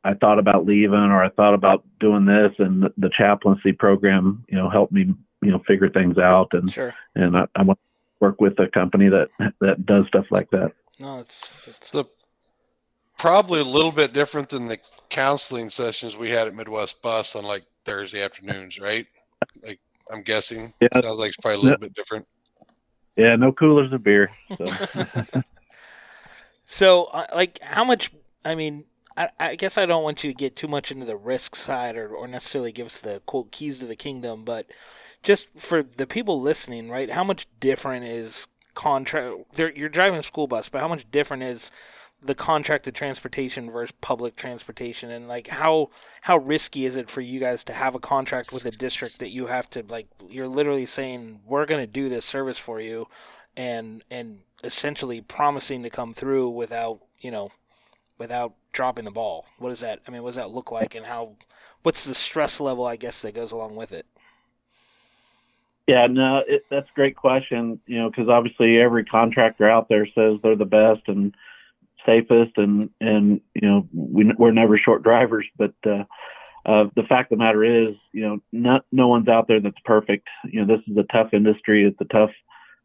[0.04, 4.46] I thought about leaving or I thought about doing this and the, the chaplaincy program,
[4.48, 6.94] you know, helped me, you know, figure things out and sure.
[7.16, 10.72] and I, I want to work with a company that that does stuff like that.
[11.00, 12.06] No, it's, it's the
[13.18, 14.78] probably a little bit different than the
[15.10, 19.08] counseling sessions we had at Midwest Bus on like Thursday afternoons, right?
[19.64, 20.74] Like I'm guessing.
[20.80, 20.88] Yeah.
[20.94, 22.26] Sounds like it's probably a little bit different.
[23.16, 24.32] Yeah, no coolers of beer.
[24.58, 24.66] So,
[26.66, 28.12] so uh, like, how much?
[28.46, 28.86] I mean,
[29.18, 31.98] I, I, guess I don't want you to get too much into the risk side
[31.98, 34.68] or, or necessarily give us the quote keys to the kingdom, but
[35.22, 37.12] just for the people listening, right?
[37.12, 39.60] How much different is contract?
[39.76, 41.70] You're driving a school bus, but how much different is
[42.22, 45.90] the contracted transportation versus public transportation, and like how
[46.22, 49.30] how risky is it for you guys to have a contract with a district that
[49.30, 50.08] you have to like?
[50.28, 53.08] You're literally saying we're going to do this service for you,
[53.56, 57.52] and and essentially promising to come through without you know
[58.18, 59.46] without dropping the ball.
[59.58, 60.02] What does that?
[60.08, 61.36] I mean, what does that look like, and how?
[61.84, 62.86] What's the stress level?
[62.86, 64.06] I guess that goes along with it.
[65.88, 67.80] Yeah, no, it, that's a great question.
[67.88, 71.34] You know, because obviously every contractor out there says they're the best and
[72.10, 75.46] safest, and and you know we, we're never short drivers.
[75.58, 76.04] But uh,
[76.66, 79.80] uh, the fact of the matter is, you know, not no one's out there that's
[79.86, 80.28] perfect.
[80.46, 81.86] You know, this is a tough industry.
[81.86, 82.32] It's a tough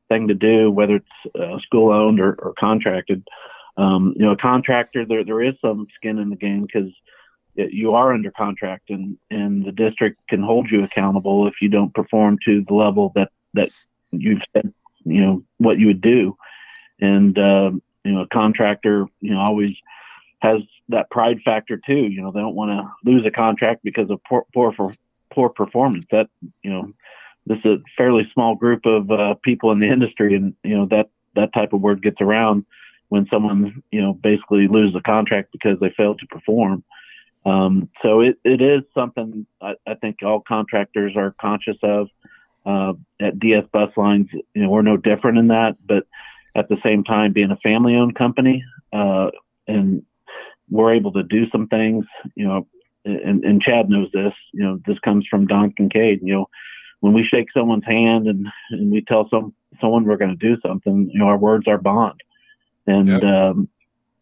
[0.08, 3.26] thing to do, whether it's uh, school owned or, or contracted.
[3.76, 6.90] Um, you know, a contractor there there is some skin in the game because
[7.56, 11.94] you are under contract and, and the district can hold you accountable if you don't
[11.94, 13.70] perform to the level that, that
[14.10, 14.72] you've said,
[15.04, 16.36] you know, what you would do.
[17.00, 17.70] And, uh,
[18.04, 19.74] you know, a contractor, you know, always
[20.40, 21.94] has that pride factor too.
[21.94, 24.92] You know, they don't want to lose a contract because of poor, poor, for,
[25.32, 26.04] poor performance.
[26.10, 26.28] That,
[26.62, 26.92] you know,
[27.46, 30.86] this is a fairly small group of uh, people in the industry and, you know,
[30.90, 32.64] that, that type of word gets around
[33.08, 36.84] when someone, you know, basically loses a contract because they failed to perform.
[37.46, 42.08] Um, so it, it is something I, I, think all contractors are conscious of.
[42.64, 46.06] Uh, at DS Bus Lines, you know, we're no different in that, but
[46.54, 49.30] at the same time, being a family-owned company, uh,
[49.66, 50.02] and
[50.70, 52.66] we're able to do some things, you know,
[53.04, 56.48] and, and Chad knows this, you know, this comes from Don Kincaid, you know,
[57.00, 60.56] when we shake someone's hand and, and we tell some someone we're going to do
[60.66, 62.22] something, you know, our words are bond.
[62.86, 63.22] And, yep.
[63.22, 63.68] um,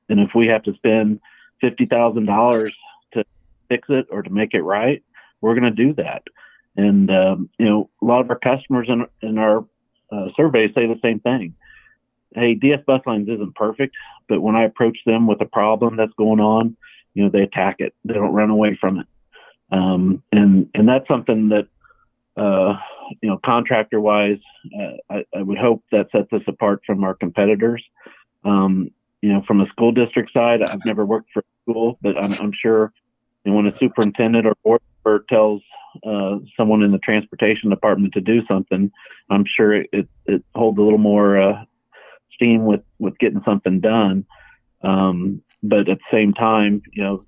[0.09, 1.21] and if we have to spend
[1.63, 2.73] $50,000
[3.13, 3.25] to
[3.69, 5.03] fix it or to make it right,
[5.41, 6.23] we're going to do that.
[6.77, 9.65] And um, you know, a lot of our customers in, in our
[10.11, 11.55] uh, surveys say the same thing.
[12.35, 13.95] Hey, DS Bus Lines isn't perfect,
[14.29, 16.77] but when I approach them with a problem that's going on,
[17.15, 17.95] you know, they attack it.
[18.05, 19.07] They don't run away from it.
[19.71, 21.69] Um, and and that's something that
[22.37, 22.75] uh,
[23.21, 24.39] you know, contractor wise,
[24.79, 27.85] uh, I, I, would hope that sets us apart from our competitors.
[28.43, 32.17] Um, you know, from a school district side, I've never worked for a school, but
[32.17, 32.93] I'm, I'm sure
[33.45, 35.63] and when a superintendent or board member tells
[36.07, 38.91] uh, someone in the transportation department to do something,
[39.31, 41.65] I'm sure it, it, it holds a little more uh,
[42.35, 44.25] steam with, with getting something done.
[44.83, 47.25] Um, but at the same time, you know,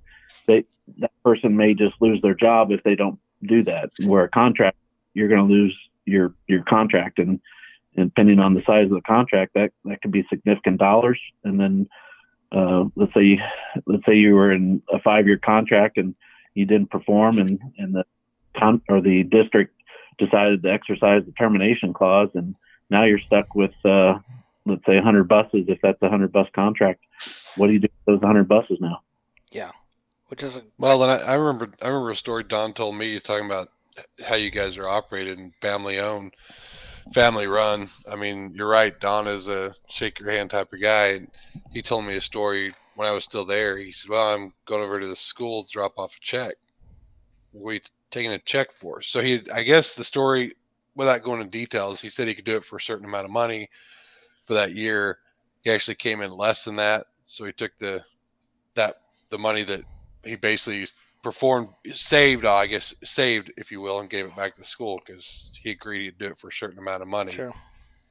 [0.47, 0.65] they,
[0.99, 3.91] that person may just lose their job if they don't do that.
[4.07, 4.77] Where a contract,
[5.15, 7.41] you're going to lose your your contract, and,
[7.97, 11.21] and depending on the size of the contract, that that could be significant dollars.
[11.45, 11.89] And then,
[12.53, 13.39] uh, let's say
[13.87, 16.15] let's say you were in a five year contract and
[16.55, 18.05] you didn't perform, and and the
[18.59, 19.75] con- or the district
[20.19, 22.55] decided to exercise the termination clause, and
[22.91, 24.19] now you're stuck with uh,
[24.67, 27.01] let's say 100 buses if that's a 100 bus contract.
[27.57, 29.01] What do you do with those 100 buses now?
[29.53, 29.73] Yeah,
[30.29, 33.19] which is a, well, and I, I remember I remember a story Don told me
[33.21, 33.69] talking about
[34.25, 36.35] how you guys are operated and family owned,
[37.15, 37.89] family run.
[38.11, 38.99] I mean, you're right.
[38.99, 41.09] Don is a shake your hand type of guy.
[41.09, 41.31] And
[41.73, 43.77] he told me a story when I was still there.
[43.77, 46.55] He said, "Well, I'm going over to the school to drop off a check.
[47.53, 50.57] We taking a check for?" So he, I guess, the story,
[50.97, 53.31] without going into details, he said he could do it for a certain amount of
[53.31, 53.69] money
[54.45, 55.19] for that year.
[55.63, 58.05] He actually came in less than that, so he took the
[58.75, 58.97] that
[59.31, 59.83] the money that
[60.25, 60.87] he basically
[61.23, 65.01] performed saved i guess saved if you will and gave it back to the school
[65.05, 67.53] because he agreed to do it for a certain amount of money sure.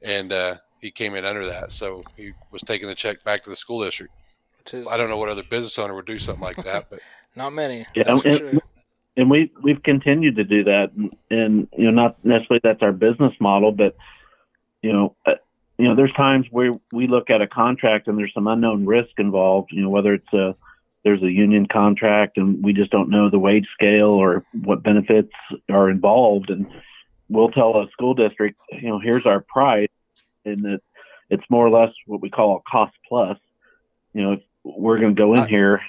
[0.02, 3.50] and uh, he came in under that so he was taking the check back to
[3.50, 4.12] the school district
[4.58, 7.00] Which is i don't know what other business owner would do something like that but
[7.36, 7.86] not many.
[7.94, 8.52] Yeah, that's and- sure.
[9.16, 12.92] and we we've continued to do that and, and you know not necessarily that's our
[12.92, 13.96] business model but
[14.82, 15.34] you know uh,
[15.78, 19.18] you know there's times where we look at a contract and there's some unknown risk
[19.18, 20.54] involved you know whether it's a
[21.04, 25.32] there's a union contract and we just don't know the wage scale or what benefits
[25.70, 26.48] are involved.
[26.50, 26.66] And
[27.28, 29.90] we'll tell a school district you know here's our price
[30.44, 30.82] and it,
[31.30, 33.38] it's more or less what we call a cost plus.
[34.14, 35.80] You know if we're going to go in I- here.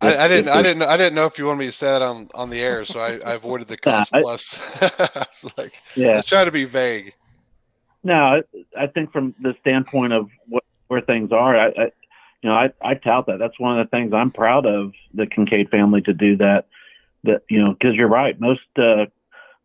[0.00, 2.02] I, I didn't i didn't i didn't know if you wanted me to say that
[2.02, 4.58] on on the air so i, I avoided the cost plus.
[4.80, 6.16] I was like yeah.
[6.16, 7.14] Let's try to be vague
[8.04, 8.42] No, I,
[8.78, 11.90] I think from the standpoint of what, where things are, I, I,
[12.42, 13.38] you know, I, I tout that.
[13.38, 16.66] That's one of the things I'm proud of the Kincaid family to do that.
[17.24, 18.38] That you know, because you're right.
[18.40, 19.06] Most uh,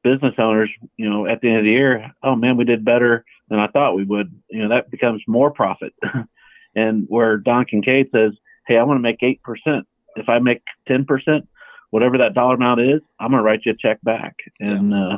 [0.03, 3.25] business owners, you know, at the end of the year, oh man, we did better
[3.49, 4.31] than I thought we would.
[4.49, 5.93] You know, that becomes more profit.
[6.75, 8.33] and where Don Kincaid says,
[8.67, 9.87] hey, I want to make eight percent.
[10.15, 11.47] If I make ten percent,
[11.89, 14.35] whatever that dollar amount is, I'm going to write you a check back.
[14.59, 15.17] And uh,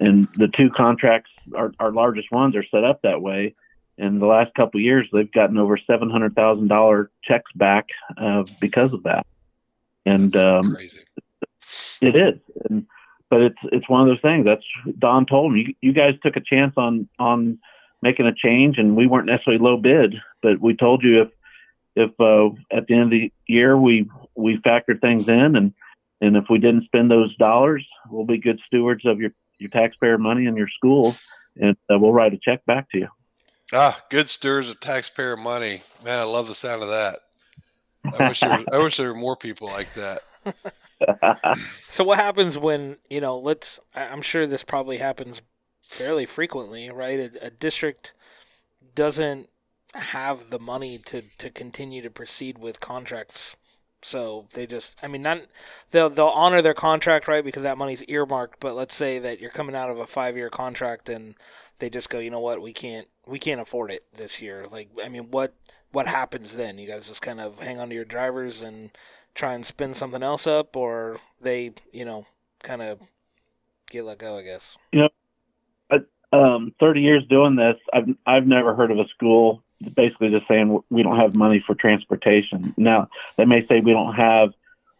[0.00, 3.54] and the two contracts, our, our largest ones, are set up that way.
[3.98, 7.88] In the last couple of years, they've gotten over seven hundred thousand dollar checks back
[8.16, 9.26] uh, because of that.
[10.06, 11.00] And um, crazy
[12.00, 12.86] it is, and,
[13.28, 14.44] but it's it's one of those things.
[14.44, 14.64] That's
[14.98, 15.60] Don told me.
[15.60, 17.58] You, you guys took a chance on on
[18.02, 21.28] making a change, and we weren't necessarily low bid, but we told you if
[21.96, 25.72] if uh, at the end of the year we we factored things in, and
[26.20, 30.18] and if we didn't spend those dollars, we'll be good stewards of your your taxpayer
[30.18, 31.14] money and your school,
[31.56, 33.08] and uh, we'll write a check back to you.
[33.72, 37.20] ah good stewards of taxpayer money man i love the sound of that
[38.18, 40.20] i wish there, was, I wish there were more people like that
[41.88, 43.38] So what happens when you know?
[43.38, 43.80] Let's.
[43.94, 45.42] I- I'm sure this probably happens
[45.88, 47.18] fairly frequently, right?
[47.18, 48.12] A, a district
[48.94, 49.48] doesn't
[49.94, 53.56] have the money to to continue to proceed with contracts,
[54.02, 54.98] so they just.
[55.02, 55.42] I mean, not
[55.90, 57.44] they'll they'll honor their contract, right?
[57.44, 58.60] Because that money's earmarked.
[58.60, 61.34] But let's say that you're coming out of a five year contract and
[61.78, 64.66] they just go, you know what, we can't we can't afford it this year.
[64.70, 65.54] Like, I mean, what
[65.92, 66.78] what happens then?
[66.78, 68.90] You guys just kind of hang on to your drivers and
[69.34, 72.26] try and spin something else up, or they, you know,
[72.62, 73.00] kind of
[73.90, 74.76] get let go, I guess.
[74.92, 75.08] You
[76.32, 79.62] um, 30 years doing this, I've I've never heard of a school
[79.94, 82.74] basically just saying we don't have money for transportation.
[82.76, 84.50] Now they may say we don't have.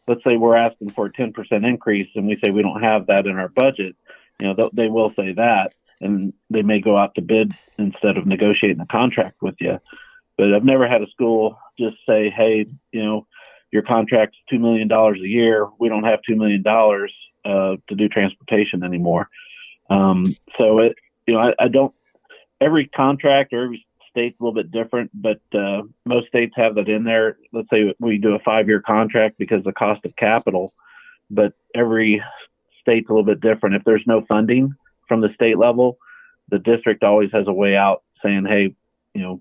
[0.08, 1.32] Let's say we're asking for a 10%
[1.64, 3.94] increase, and we say we don't have that in our budget.
[4.40, 8.26] You know, they will say that, and they may go out to bid instead of
[8.26, 9.78] negotiating a contract with you.
[10.36, 13.26] But I've never had a school just say, "Hey, you know,
[13.70, 15.68] your contract's two million dollars a year.
[15.78, 17.12] We don't have two million dollars
[17.44, 19.28] uh, to do transportation anymore."
[19.90, 21.94] Um, so it, you know, I, I don't.
[22.60, 26.88] Every contract or every state's a little bit different, but uh, most states have that
[26.88, 27.38] in there.
[27.52, 30.72] Let's say we do a five-year contract because of the cost of capital,
[31.30, 32.22] but every
[32.80, 33.76] state's a little bit different.
[33.76, 34.74] If there's no funding
[35.08, 35.98] from the state level,
[36.50, 38.74] the district always has a way out, saying, "Hey,
[39.14, 39.40] you know,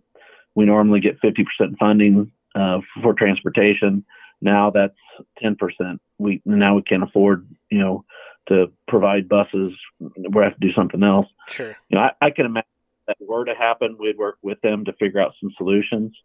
[0.56, 4.06] we normally get 50% funding uh, for transportation.
[4.42, 4.96] Now that's
[5.44, 6.00] 10%.
[6.18, 8.06] We now we can't afford, you know,
[8.48, 9.74] to provide buses.
[10.00, 11.76] We have to do something else." Sure.
[11.90, 12.68] you know, I, I can imagine
[13.10, 16.16] that were to happen, we'd work with them to figure out some solutions.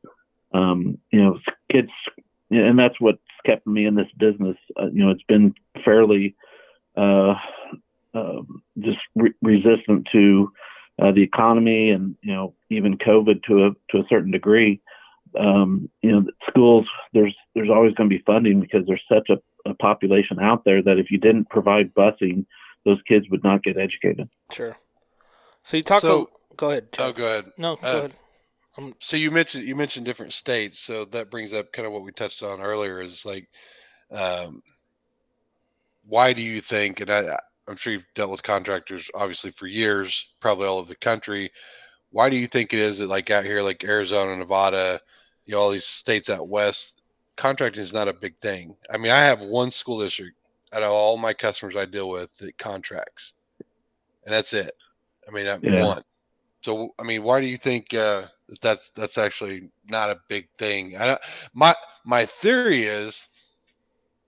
[0.52, 1.38] Um, you know,
[1.72, 1.90] kids,
[2.50, 4.56] and that's what's kept me in this business.
[4.78, 5.54] Uh, you know, it's been
[5.84, 6.36] fairly,
[6.96, 7.34] uh,
[9.16, 10.52] re- resistant to
[11.02, 14.80] uh, the economy and you know even COVID to a to a certain degree.
[15.38, 19.68] Um, you know, schools there's there's always going to be funding because there's such a,
[19.68, 22.46] a population out there that if you didn't provide busing,
[22.84, 24.28] those kids would not get educated.
[24.52, 24.76] Sure.
[25.62, 26.02] So you talked.
[26.02, 26.88] So- to, go ahead.
[26.98, 27.44] Oh, go ahead.
[27.58, 28.14] No, go uh, ahead.
[29.00, 32.12] So you mentioned you mentioned different states, so that brings up kind of what we
[32.12, 33.00] touched on earlier.
[33.00, 33.48] Is like,
[34.10, 34.62] um,
[36.06, 37.00] why do you think?
[37.00, 37.38] And I,
[37.68, 41.50] I'm sure you've dealt with contractors obviously for years, probably all over the country.
[42.10, 45.00] Why do you think it is that like out here, like Arizona, Nevada,
[45.46, 47.02] you know, all these states out west,
[47.36, 48.76] contracting is not a big thing.
[48.90, 50.36] I mean, I have one school district
[50.72, 53.34] out of all my customers I deal with that contracts,
[54.24, 54.72] and that's it.
[55.28, 55.86] I mean, I Yeah.
[55.86, 56.02] one.
[56.64, 58.24] So I mean, why do you think uh,
[58.62, 60.96] that's that's actually not a big thing?
[60.96, 61.20] I don't,
[61.52, 61.74] my
[62.06, 63.28] my theory is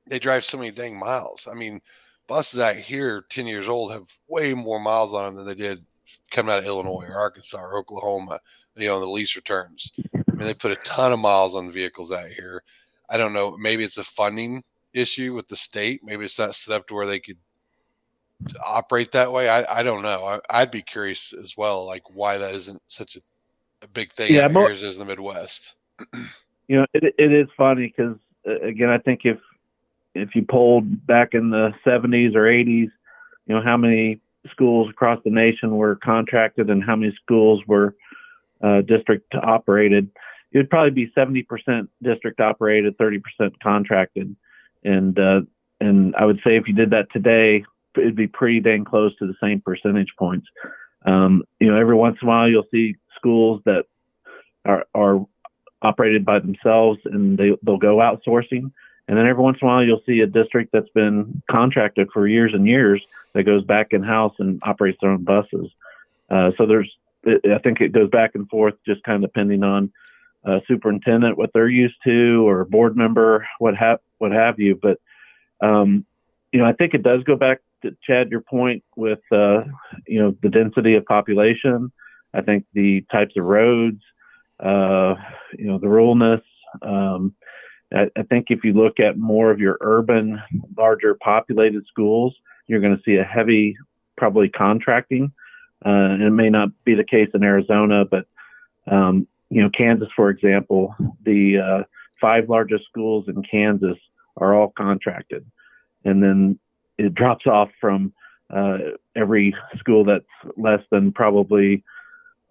[0.07, 1.49] they drive so many dang miles.
[1.51, 1.81] I mean,
[2.29, 5.83] buses out here, ten years old, have way more miles on them than they did
[6.31, 8.39] coming out of Illinois or Arkansas or Oklahoma.
[8.77, 9.91] You know, the lease returns.
[10.15, 12.63] I mean, they put a ton of miles on the vehicles out here.
[13.09, 13.57] I don't know.
[13.57, 14.63] Maybe it's a funding
[14.93, 16.03] issue with the state.
[16.05, 17.39] Maybe it's not set up to where they could
[18.65, 19.49] operate that way.
[19.49, 20.25] I, I don't know.
[20.25, 23.21] I, I'd be curious as well, like why that isn't such a,
[23.83, 25.75] a big thing Yeah, here as in the Midwest.
[26.69, 28.17] you know, it, it is funny because
[28.47, 29.39] uh, again, I think if
[30.15, 32.91] if you polled back in the 70s or 80s, you
[33.55, 34.19] know, how many
[34.51, 37.95] schools across the nation were contracted and how many schools were
[38.63, 40.09] uh, district operated,
[40.53, 41.45] it would probably be 70%
[42.03, 43.21] district operated, 30%
[43.63, 44.35] contracted,
[44.85, 45.41] and uh,
[45.81, 47.65] and I would say if you did that today,
[47.97, 50.47] it'd be pretty dang close to the same percentage points.
[51.05, 53.85] Um, you know, every once in a while you'll see schools that
[54.65, 55.25] are are
[55.83, 58.73] operated by themselves and they they'll go outsourcing.
[59.09, 62.27] And then every once in a while you'll see a district that's been contracted for
[62.27, 65.71] years and years that goes back in house and operates their own buses.
[66.29, 66.91] Uh, so there's
[67.27, 69.93] I think it goes back and forth just kind of depending on
[70.45, 74.79] uh, superintendent what they're used to or board member what have what have you.
[74.81, 75.01] But
[75.61, 76.05] um,
[76.53, 79.63] you know I think it does go back to Chad your point with uh,
[80.07, 81.93] you know the density of population.
[82.35, 84.03] I think the types of roads
[84.61, 85.15] uh,
[85.59, 86.43] you know, the ruralness.
[86.83, 87.35] Um,
[87.93, 90.41] I, I think if you look at more of your urban,
[90.77, 92.35] larger populated schools,
[92.67, 93.77] you're going to see a heavy,
[94.17, 95.33] probably contracting.
[95.85, 98.27] Uh, and it may not be the case in Arizona, but
[98.91, 101.85] um, you know, Kansas, for example, the uh,
[102.21, 103.99] five largest schools in Kansas
[104.39, 105.45] are all contracted,
[106.05, 106.59] and then
[106.99, 108.13] it drops off from
[108.51, 108.79] uh,
[109.15, 110.25] every school that's
[110.57, 111.83] less than probably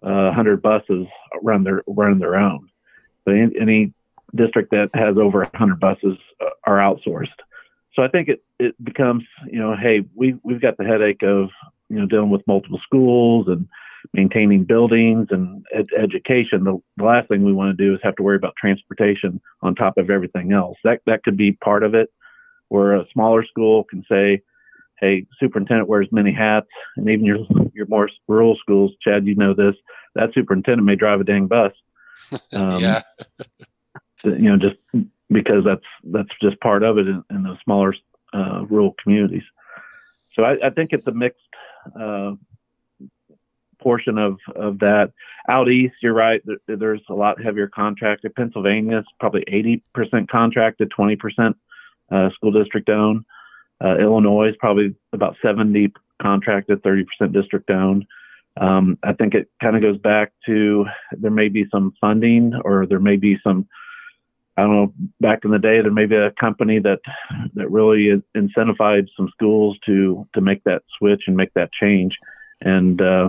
[0.02, 1.06] uh, 100 buses
[1.42, 2.68] run their run their own.
[3.26, 3.92] Any, any
[4.34, 7.28] district that has over 100 buses uh, are outsourced.
[7.94, 11.48] So I think it, it becomes, you know, hey, we we've got the headache of,
[11.88, 13.66] you know, dealing with multiple schools and
[14.12, 16.64] maintaining buildings and ed- education.
[16.64, 19.74] The, the last thing we want to do is have to worry about transportation on
[19.74, 20.76] top of everything else.
[20.84, 22.12] That that could be part of it,
[22.68, 24.42] where a smaller school can say,
[25.00, 27.38] hey, superintendent wears many hats, and even your
[27.74, 29.74] your more rural schools, Chad, you know this,
[30.14, 31.72] that superintendent may drive a dang bus.
[32.52, 33.02] Um, yeah,
[34.24, 34.76] you know, just
[35.30, 37.94] because that's that's just part of it in, in the smaller
[38.32, 39.44] uh, rural communities.
[40.34, 41.40] So I, I think it's a mixed
[41.98, 42.32] uh,
[43.80, 45.12] portion of of that.
[45.48, 46.42] Out east, you're right.
[46.44, 48.34] There, there's a lot heavier contracted.
[48.34, 49.44] Pennsylvania is probably
[49.94, 51.54] 80% contracted, 20%
[52.10, 53.24] uh, school district owned.
[53.84, 58.04] Uh, Illinois is probably about 70 contracted, 30% district owned.
[58.58, 62.86] Um, I think it kind of goes back to there may be some funding or
[62.86, 63.68] there may be some
[64.56, 67.00] I don't know back in the day there may be a company that
[67.54, 72.16] that really incentivized some schools to to make that switch and make that change.
[72.62, 73.28] And uh,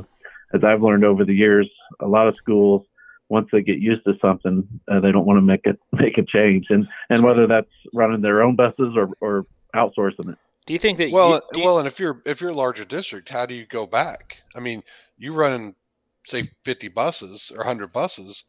[0.54, 1.70] as I've learned over the years,
[2.00, 2.84] a lot of schools
[3.30, 6.24] once they get used to something, uh, they don't want to make it make a
[6.24, 6.68] change.
[6.70, 10.38] And and whether that's running their own buses or or outsourcing it.
[10.66, 11.12] Do you think that?
[11.12, 13.54] well, you, do you- well, and if you're if you're a larger district, how do
[13.54, 14.38] you go back?
[14.56, 14.84] I mean,
[15.18, 15.76] you running
[16.26, 18.44] say 50 buses or 100 buses.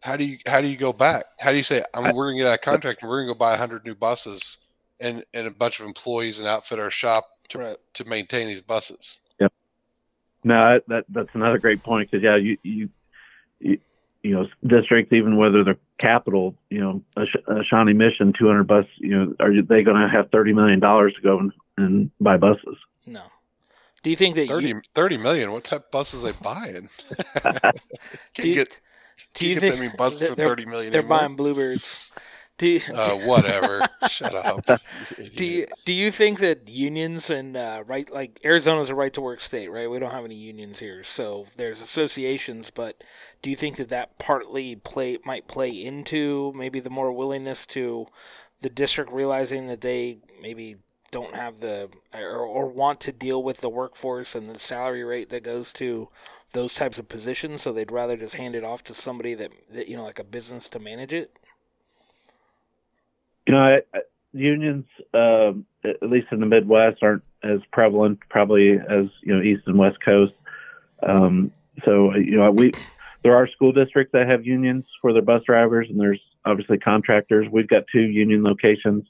[0.00, 1.24] How do you how do you go back?
[1.38, 3.34] How do you say I mean, we're gonna get out of contract and we're gonna
[3.34, 4.58] go buy 100 new buses
[5.00, 7.76] and and a bunch of employees and outfit our shop to Right.
[7.94, 9.18] to maintain these buses?
[9.40, 9.52] Yep.
[10.44, 12.88] No, that that's another great point because yeah, you, you
[14.22, 18.64] you you know districts even whether they're capital, you know, a, a Shawnee Mission 200
[18.64, 22.10] bus, you know, are they going to have 30 million dollars to go and, and
[22.20, 22.76] buy buses?
[23.06, 23.20] no.
[24.04, 25.50] Do you think that 30, you, 30 million.
[25.52, 26.88] What type of buses they buying?
[27.42, 27.50] do
[28.34, 28.80] Can't you, get
[29.34, 31.18] do can't you get think that many buses for 30 million they're anymore.
[31.18, 32.10] buying Blue Birds?
[32.58, 33.86] Do you, Uh, whatever.
[34.08, 34.64] Shut up.
[35.36, 39.20] do you do you think that unions and uh, right like Arizona's a right to
[39.20, 39.88] work state, right?
[39.88, 42.70] We don't have any unions here, so there's associations.
[42.70, 43.02] But
[43.42, 48.08] do you think that that partly play might play into maybe the more willingness to
[48.60, 50.76] the district realizing that they maybe
[51.10, 55.28] don't have the or, or want to deal with the workforce and the salary rate
[55.30, 56.08] that goes to
[56.52, 59.86] those types of positions, so they'd rather just hand it off to somebody that, that
[59.86, 61.37] you know like a business to manage it?
[63.48, 64.00] You know, I,
[64.34, 64.84] unions,
[65.14, 69.78] um, at least in the Midwest, aren't as prevalent probably as you know East and
[69.78, 70.34] West Coast.
[71.02, 71.50] Um,
[71.82, 72.72] so you know, we
[73.22, 77.46] there are school districts that have unions for their bus drivers, and there's obviously contractors.
[77.50, 79.04] We've got two union locations,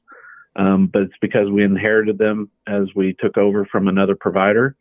[0.55, 4.77] um, but it's because we inherited them as we took over from another provider,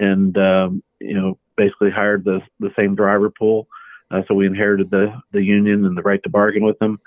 [0.00, 3.68] and um, you know, basically hired the the same driver pool.
[4.10, 6.98] Uh, so we inherited the the union and the right to bargain with them.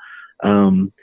[0.42, 0.94] Um,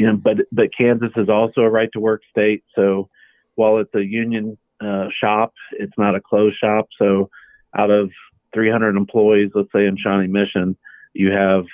[0.00, 2.64] you know, but but Kansas is also a right to work state.
[2.74, 3.10] So
[3.56, 6.88] while it's a union uh, shop, it's not a closed shop.
[6.98, 7.28] So
[7.76, 8.10] out of
[8.54, 10.74] 300 employees, let's say in Shawnee Mission,
[11.12, 11.66] you have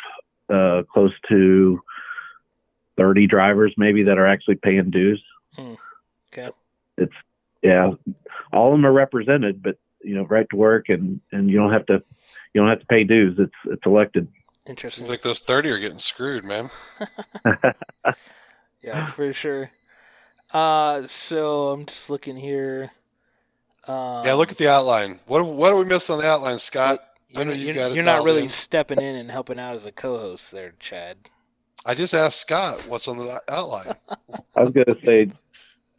[0.53, 1.81] uh, close to
[2.97, 5.23] 30 drivers maybe that are actually paying dues.
[5.55, 5.75] Hmm.
[6.33, 6.51] Okay.
[6.99, 7.15] It's
[7.63, 7.93] yeah,
[8.53, 11.73] all of them are represented, but you know, right to work and and you don't
[11.73, 12.03] have to
[12.53, 13.37] you don't have to pay dues.
[13.39, 14.27] It's it's elected.
[14.67, 15.03] Interesting.
[15.03, 16.71] Seems like those 30 are getting screwed, man.
[18.81, 19.71] yeah, for sure.
[20.53, 22.91] Uh, so I'm just looking here.
[23.87, 25.21] Um, yeah, look at the outline.
[25.27, 27.01] What what do we miss on the outline, Scott?
[27.29, 28.49] You're, know you've you're, got you're not really in.
[28.49, 31.17] stepping in and helping out as a co-host there, Chad.
[31.85, 33.95] I just asked Scott what's on the outline.
[34.57, 35.31] I was going to say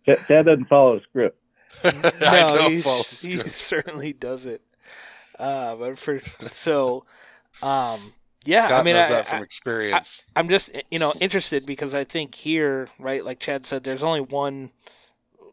[0.06, 1.40] Chad Chad doesn't follow a script.
[1.84, 4.62] I no, don't he, follow the he certainly does it.
[5.38, 7.06] Uh, but for so,
[7.62, 8.14] um,
[8.48, 10.24] yeah, Scott I mean, knows I, that from I, experience.
[10.36, 14.22] I'm just you know interested because I think here, right, like Chad said, there's only
[14.22, 14.72] one,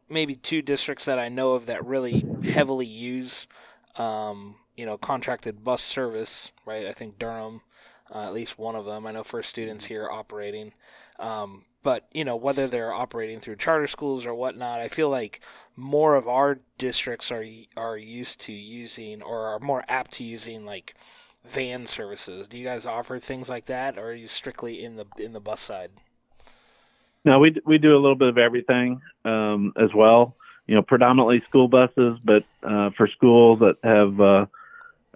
[0.08, 3.46] maybe two districts that I know of that really heavily use,
[3.96, 6.86] um, you know, contracted bus service, right?
[6.86, 7.62] I think Durham,
[8.14, 9.06] uh, at least one of them.
[9.06, 10.72] I know First Student's here operating,
[11.18, 15.40] um, but you know whether they're operating through charter schools or whatnot, I feel like
[15.74, 17.44] more of our districts are
[17.76, 20.94] are used to using or are more apt to using like
[21.44, 22.48] van services.
[22.48, 25.40] Do you guys offer things like that, or are you strictly in the in the
[25.40, 25.90] bus side?
[27.24, 30.36] No, we we do a little bit of everything um, as well.
[30.66, 34.46] You know, predominantly school buses, but uh, for schools that have uh,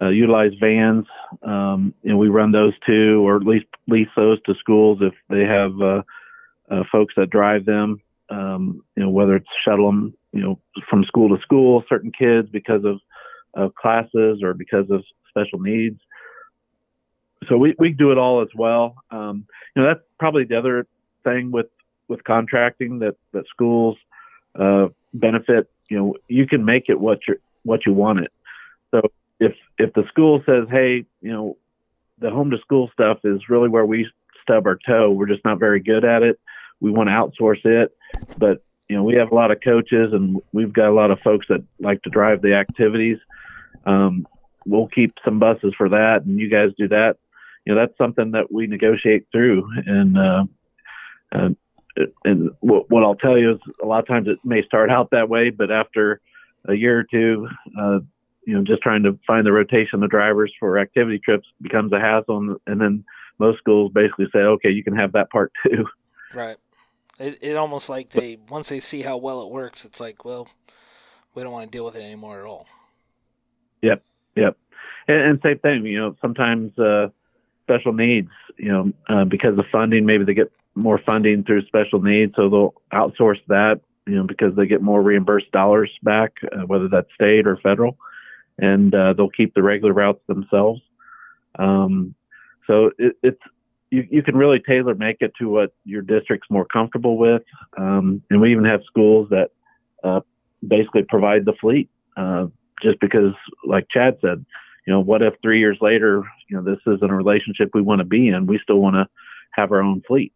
[0.01, 1.05] uh, utilized vans,
[1.43, 5.13] um, you know, we run those too, or at least lease those to schools if
[5.29, 6.01] they have uh,
[6.69, 8.01] uh, folks that drive them.
[8.29, 12.47] Um, you know, whether it's shuttle them, you know, from school to school, certain kids
[12.51, 12.99] because of
[13.55, 15.99] of classes or because of special needs.
[17.47, 18.95] So we, we do it all as well.
[19.11, 20.87] Um, you know, that's probably the other
[21.23, 21.67] thing with
[22.07, 23.97] with contracting that that schools
[24.59, 25.69] uh, benefit.
[25.89, 28.31] You know, you can make it what you what you want it.
[28.91, 29.01] So
[29.39, 31.57] if if the school says, hey, you know,
[32.19, 34.09] the home to school stuff is really where we
[34.41, 35.11] stub our toe.
[35.11, 36.39] We're just not very good at it.
[36.81, 37.95] We want to outsource it,
[38.37, 41.19] but you know, we have a lot of coaches and we've got a lot of
[41.19, 43.17] folks that like to drive the activities.
[43.85, 44.27] Um,
[44.65, 47.17] we'll keep some buses for that, and you guys do that.
[47.65, 50.45] You know, that's something that we negotiate through, and uh,
[51.31, 51.55] and
[52.23, 55.11] and what, what I'll tell you is a lot of times it may start out
[55.11, 56.21] that way, but after
[56.67, 57.47] a year or two,
[57.79, 57.99] uh,
[58.45, 61.99] you know, just trying to find the rotation of drivers for activity trips becomes a
[61.99, 63.03] hassle, and then
[63.37, 65.85] most schools basically say, okay, you can have that part too.
[66.33, 66.57] Right.
[67.19, 70.47] It it almost like they once they see how well it works, it's like, well,
[71.35, 72.65] we don't want to deal with it anymore at all.
[73.81, 74.03] Yep,
[74.35, 74.57] yep.
[75.07, 77.09] And, and same thing, you know, sometimes uh,
[77.69, 82.01] special needs, you know, uh, because of funding, maybe they get more funding through special
[82.01, 86.65] needs, so they'll outsource that, you know, because they get more reimbursed dollars back, uh,
[86.65, 87.97] whether that's state or federal,
[88.57, 90.81] and uh, they'll keep the regular routes themselves.
[91.57, 92.15] Um,
[92.65, 93.41] so it, it's
[93.91, 97.43] you, you can really tailor make it to what your district's more comfortable with,
[97.77, 99.49] um, and we even have schools that
[100.03, 100.21] uh,
[100.67, 101.89] basically provide the fleet.
[102.17, 102.47] Uh,
[102.81, 103.33] just because,
[103.65, 104.45] like Chad said,
[104.89, 107.99] you know, what if three years later, you know, this isn't a relationship we want
[107.99, 108.47] to be in?
[108.47, 109.05] We still want to
[109.51, 110.33] have our own fleet.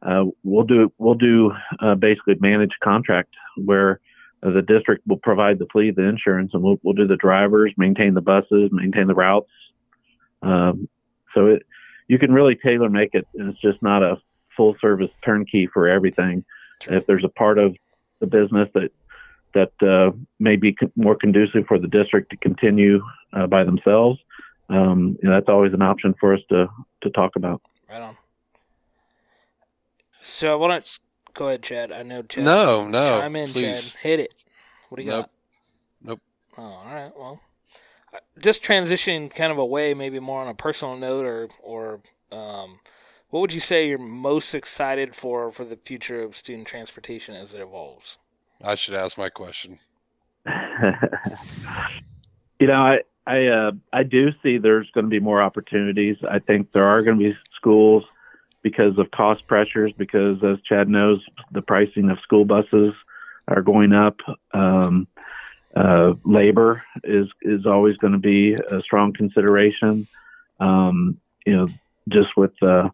[0.00, 1.50] Uh, we'll do we'll do
[1.80, 3.98] uh, basically managed contract where
[4.44, 7.74] uh, the district will provide the fleet, the insurance, and we'll we'll do the drivers,
[7.76, 9.50] maintain the buses, maintain the routes.
[10.40, 10.88] Um,
[11.34, 11.64] so it
[12.06, 14.18] you can really tailor make it, and it's just not a
[14.56, 16.44] full service turnkey for everything.
[16.88, 17.74] If there's a part of
[18.20, 18.92] the business that
[19.56, 23.02] that uh, may be co- more conducive for the district to continue
[23.32, 24.20] uh, by themselves,
[24.68, 26.68] um, you know, that's always an option for us to
[27.02, 27.62] to talk about.
[27.88, 28.16] Right on.
[30.20, 31.00] So I want to
[31.34, 31.92] go ahead, Chad.
[31.92, 32.44] I know Chad.
[32.44, 33.08] No, no.
[33.08, 33.92] Chime in, please.
[33.92, 34.00] Chad.
[34.00, 34.34] Hit it.
[34.88, 35.24] What do you Nope.
[35.24, 35.30] got?
[36.02, 36.20] Nope.
[36.58, 37.12] Oh, all right.
[37.16, 37.40] Well,
[38.12, 42.00] uh, just transitioning kind of away, maybe more on a personal note, or or
[42.32, 42.80] um,
[43.30, 47.54] what would you say you're most excited for for the future of student transportation as
[47.54, 48.18] it evolves?
[48.62, 49.78] I should ask my question.
[52.58, 56.16] you know, I I uh, I do see there's going to be more opportunities.
[56.28, 58.04] I think there are going to be schools
[58.62, 59.92] because of cost pressures.
[59.96, 62.94] Because as Chad knows, the pricing of school buses
[63.48, 64.16] are going up.
[64.52, 65.06] Um,
[65.74, 70.06] uh, labor is is always going to be a strong consideration.
[70.60, 71.68] Um, you know,
[72.08, 72.88] just with uh,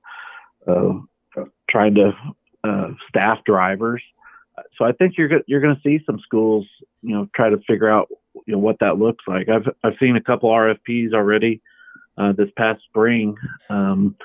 [0.66, 0.94] uh,
[1.70, 2.12] trying to
[2.64, 4.02] uh, staff drivers.
[4.76, 6.66] So I think you're you're going to see some schools,
[7.02, 8.08] you know, try to figure out
[8.46, 9.48] you know what that looks like.
[9.48, 11.62] I've I've seen a couple RFPs already
[12.18, 13.36] uh, this past spring.
[13.70, 14.16] Um,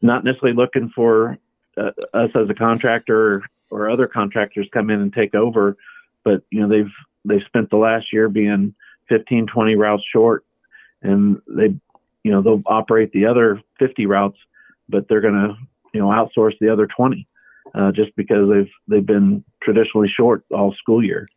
[0.00, 1.38] not necessarily looking for
[1.76, 5.76] uh, us as a contractor or other contractors come in and take over,
[6.24, 6.92] but you know they've
[7.24, 8.74] they've spent the last year being
[9.08, 10.44] 15, 20 routes short,
[11.02, 11.74] and they
[12.24, 14.38] you know they'll operate the other 50 routes,
[14.88, 15.56] but they're going to
[15.92, 17.26] you know outsource the other 20
[17.74, 21.28] uh, just because they've they've been traditionally short all school year.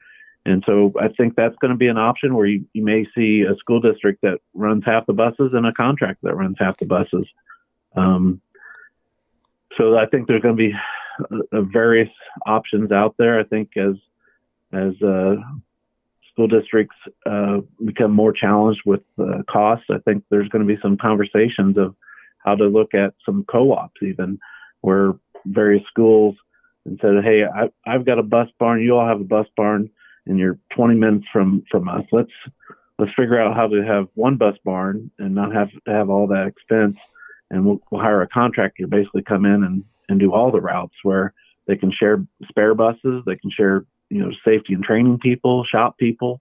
[0.45, 3.43] And so I think that's going to be an option where you, you may see
[3.43, 6.85] a school district that runs half the buses and a contract that runs half the
[6.85, 7.27] buses.
[7.95, 8.41] Um,
[9.77, 10.73] so I think there's going to be
[11.31, 12.09] uh, uh, various
[12.45, 13.39] options out there.
[13.39, 13.95] I think as
[14.73, 15.35] as uh,
[16.31, 19.01] school districts uh, become more challenged with
[19.49, 21.93] costs, I think there's going to be some conversations of
[22.43, 24.39] how to look at some co-ops even
[24.79, 25.13] where
[25.45, 26.35] various schools
[26.85, 28.81] and said, "Hey, I, I've got a bus barn.
[28.81, 29.89] You all have a bus barn,
[30.25, 32.03] and you're 20 minutes from from us.
[32.11, 32.31] Let's
[32.99, 36.27] let's figure out how to have one bus barn and not have to have all
[36.27, 36.97] that expense.
[37.49, 40.61] And we'll, we'll hire a contractor to basically come in and and do all the
[40.61, 41.33] routes where
[41.67, 45.97] they can share spare buses, they can share you know safety and training people, shop
[45.97, 46.39] people,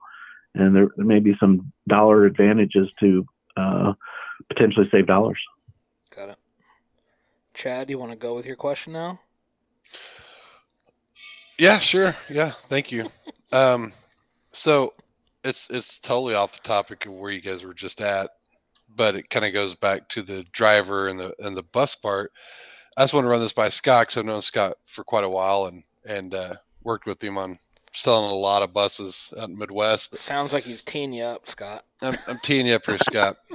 [0.55, 3.25] and there, there may be some dollar advantages to
[3.57, 3.93] uh,
[4.49, 5.41] potentially save dollars."
[7.61, 9.21] Chad, do you want to go with your question now?
[11.59, 12.17] Yeah, sure.
[12.31, 13.11] Yeah, thank you.
[13.53, 13.93] Um,
[14.53, 14.95] so
[15.43, 18.31] it's it's totally off the topic of where you guys were just at,
[18.95, 22.31] but it kind of goes back to the driver and the and the bus part.
[22.97, 25.29] I just want to run this by Scott because I've known Scott for quite a
[25.29, 26.55] while and and uh,
[26.85, 27.59] worked with him on
[27.93, 30.15] selling a lot of buses out in Midwest.
[30.17, 31.85] Sounds like he's teeing you up, Scott.
[32.01, 33.37] I'm, I'm teeing you up for Scott.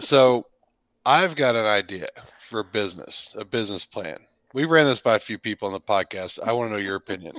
[0.00, 0.46] So
[1.06, 2.08] I've got an idea
[2.44, 4.18] for a business, a business plan.
[4.52, 6.38] We ran this by a few people on the podcast.
[6.44, 7.34] I want to know your opinion.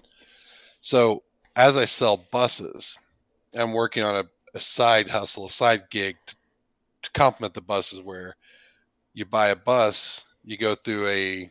[0.81, 1.23] So
[1.55, 2.97] as I sell buses,
[3.53, 6.35] I'm working on a, a side hustle, a side gig to,
[7.03, 8.35] to complement the buses where
[9.13, 11.49] you buy a bus, you go through a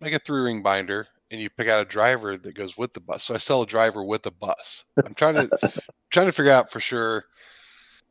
[0.00, 3.00] like a three ring binder and you pick out a driver that goes with the
[3.00, 3.24] bus.
[3.24, 4.84] So I sell a driver with a bus.
[5.04, 5.72] I'm trying to
[6.10, 7.24] trying to figure out for sure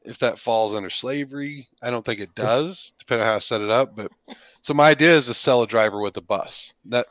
[0.06, 1.68] if that falls under slavery.
[1.82, 3.96] I don't think it does, depending on how I set it up.
[3.96, 4.12] But
[4.62, 6.74] so my idea is to sell a driver with a bus.
[6.86, 7.08] That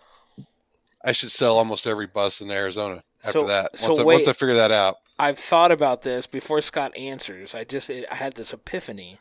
[1.05, 3.79] I should sell almost every bus in Arizona after So- that.
[3.79, 4.15] so Once, I, wait.
[4.17, 4.97] once I figure that out.
[5.19, 7.55] I've thought about this before Scott answers.
[7.55, 9.19] I just it, I had this epiphany.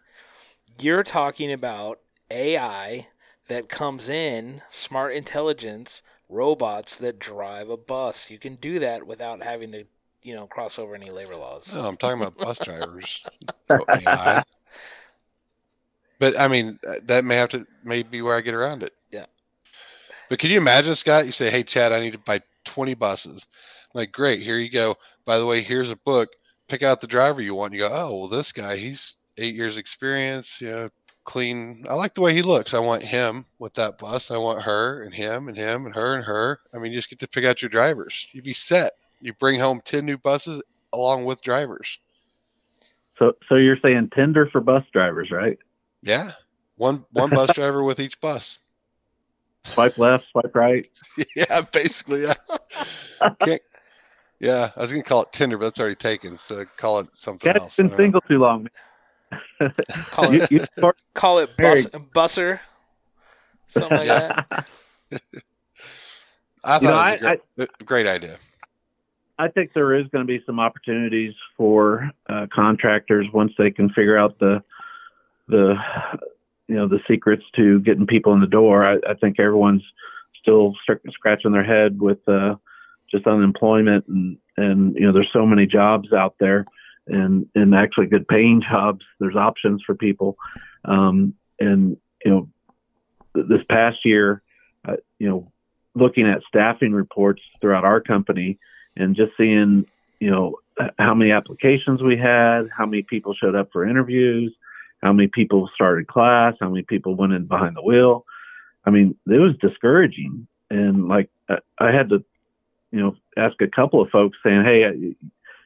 [0.80, 2.00] You're talking about
[2.32, 3.08] AI
[3.48, 8.32] that comes in, smart intelligence, robots that drive a bus.
[8.32, 9.84] You can do that without having to,
[10.24, 11.74] you know, cross over any labor laws.
[11.76, 13.24] No, I'm talking about bus drivers.
[13.70, 14.44] AI.
[16.20, 18.94] But I mean, uh, that may have to may be where I get around it.
[19.12, 19.26] Yeah.
[20.30, 21.26] But can you imagine, Scott?
[21.26, 23.46] You say, "Hey, Chad, I need to buy 20 buses."
[23.94, 24.96] I'm like, great, here you go.
[25.26, 26.30] By the way, here's a book.
[26.68, 27.74] Pick out the driver you want.
[27.74, 30.60] You go, oh, well, this guy, he's eight years experience.
[30.60, 30.90] You know,
[31.26, 31.86] clean.
[31.90, 32.74] I like the way he looks.
[32.74, 34.32] I want him with that bus.
[34.32, 36.60] I want her and him and him and her and her.
[36.74, 38.28] I mean, you just get to pick out your drivers.
[38.32, 38.94] You'd be set.
[39.24, 40.62] You bring home 10 new buses
[40.92, 41.98] along with drivers.
[43.18, 45.58] So, so you're saying Tinder for bus drivers, right?
[46.02, 46.32] Yeah.
[46.76, 48.60] One one bus driver with each bus.
[49.74, 50.86] Swipe left, swipe right.
[51.38, 52.24] yeah, basically.
[52.24, 53.58] Yeah.
[54.42, 56.38] Yeah, I was gonna call it Tinder, but that's already taken.
[56.38, 57.80] So call it something Chad's else.
[57.80, 58.04] I been don't know.
[58.04, 58.68] single too long.
[60.12, 62.60] Call it, you start- call it bus, busser,
[63.68, 64.46] something like that.
[66.64, 67.20] I thought You know, it was a
[67.58, 68.38] great, a great idea.
[69.38, 73.90] I think there is going to be some opportunities for uh, contractors once they can
[73.90, 74.64] figure out the
[75.48, 75.76] the
[76.68, 78.86] you know the secrets to getting people in the door.
[78.86, 79.84] I, I think everyone's
[80.40, 80.76] still
[81.12, 82.56] scratching their head with uh,
[83.10, 86.66] just unemployment and and you know there's so many jobs out there
[87.08, 89.04] and and actually good paying jobs.
[89.20, 90.38] There's options for people,
[90.86, 92.50] um, and you know
[93.34, 94.44] this past year,
[94.88, 95.52] uh, you know
[95.96, 98.60] looking at staffing reports throughout our company
[98.96, 99.86] and just seeing,
[100.20, 100.56] you know,
[100.98, 104.54] how many applications we had, how many people showed up for interviews,
[105.02, 108.26] how many people started class, how many people went in behind the wheel.
[108.86, 110.48] I mean, it was discouraging.
[110.70, 112.24] And like, I had to,
[112.92, 114.92] you know, ask a couple of folks saying, Hey, uh,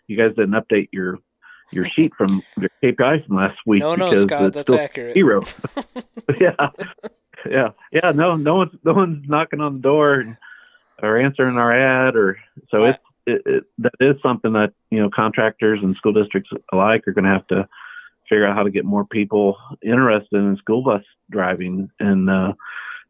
[0.07, 1.19] you guys didn't update your,
[1.71, 3.81] your sheet from your KPIs from last week.
[3.81, 5.13] No, no, Scott, that's accurate.
[5.13, 5.43] Zero.
[6.39, 6.69] yeah.
[7.49, 7.69] Yeah.
[7.91, 8.11] Yeah.
[8.11, 10.37] No, no one's, no one's knocking on the door
[11.01, 12.37] or answering our ad or
[12.71, 17.13] so it's, it, that is something that you know contractors and school districts alike are
[17.13, 17.67] going to have to
[18.29, 21.89] figure out how to get more people interested in school bus driving.
[21.99, 22.53] And uh,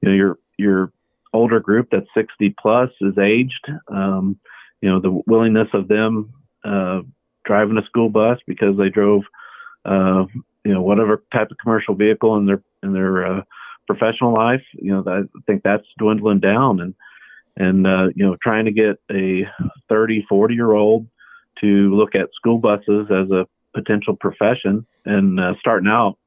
[0.02, 0.92] you know, your your
[1.34, 3.72] older group that's 60 plus is aged.
[3.90, 4.40] Um,
[4.82, 7.02] you know, the willingness of them uh,
[7.46, 9.24] driving a school bus because they drove,
[9.86, 10.26] uh,
[10.64, 13.42] you know, whatever type of commercial vehicle in their in their uh,
[13.88, 14.64] professional life.
[14.74, 16.94] You know, I think that's dwindling down and
[17.58, 19.46] and uh, you know trying to get a
[19.90, 21.08] 30 40 year old
[21.62, 26.18] to look at school buses as a potential profession and uh, starting out.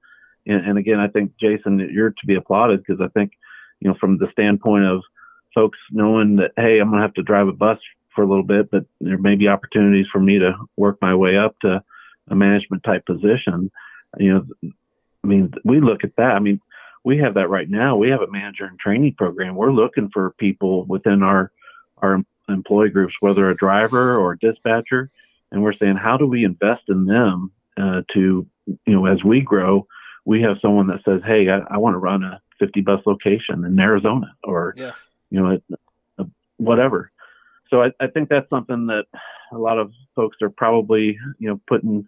[0.46, 3.32] And, and, again i think jason you're to be applauded because i think
[3.80, 5.02] you know from the standpoint of
[5.54, 7.78] folks knowing that hey i'm going to have to drive a bus
[8.14, 11.36] for a little bit but there may be opportunities for me to work my way
[11.36, 11.82] up to
[12.30, 13.70] a management type position.
[14.18, 14.46] You know
[15.22, 16.32] i mean we look at that.
[16.32, 16.60] I mean
[17.04, 17.96] we have that right now.
[17.96, 19.56] We have a manager and training program.
[19.56, 21.50] We're looking for people within our
[21.98, 25.10] our employee groups, whether a driver or a dispatcher,
[25.50, 29.40] and we're saying how do we invest in them uh, to you know as we
[29.40, 29.86] grow,
[30.24, 33.64] we have someone that says, hey, I, I want to run a 50 bus location
[33.64, 34.92] in Arizona or yeah.
[35.30, 35.58] you know
[36.18, 36.24] uh,
[36.58, 37.10] whatever.
[37.68, 39.04] So I, I think that's something that
[39.52, 42.06] a lot of folks are probably you know putting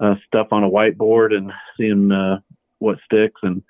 [0.00, 2.40] uh, stuff on a whiteboard and seeing uh,
[2.78, 3.62] what sticks and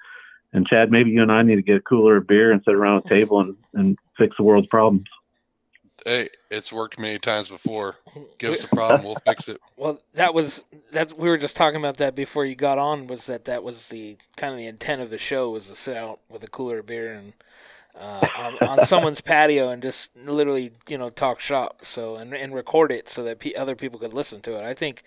[0.55, 2.75] and Chad, maybe you and I need to get a cooler of beer and sit
[2.75, 5.09] around a table and, and fix the world's problems.
[6.07, 7.97] Hey, it's worked many times before.
[8.39, 9.61] Give us a problem, we'll fix it.
[9.77, 11.19] Well, that was that.
[11.19, 13.07] We were just talking about that before you got on.
[13.09, 15.97] Was that that was the kind of the intent of the show was to sit
[15.97, 17.33] out with a cooler of beer and
[17.99, 21.85] uh, on, on, someone's patio and just literally you know talk shop.
[21.85, 24.63] So and and record it so that p- other people could listen to it.
[24.63, 25.03] I think,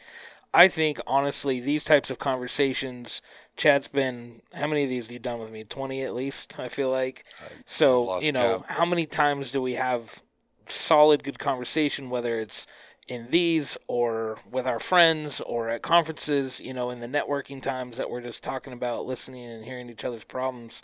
[0.54, 3.22] I think honestly, these types of conversations
[3.58, 5.64] Chad's been how many of these have you done with me?
[5.64, 7.26] Twenty at least, I feel like.
[7.66, 8.66] so you know, count.
[8.68, 10.22] how many times do we have
[10.68, 12.68] solid, good conversation, whether it's
[13.08, 17.98] in these or with our friends or at conferences, you know, in the networking times
[17.98, 20.82] that we're just talking about listening and hearing each other's problems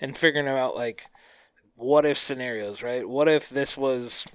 [0.00, 1.06] and figuring out like
[1.74, 3.06] what if scenarios, right?
[3.06, 4.26] What if this was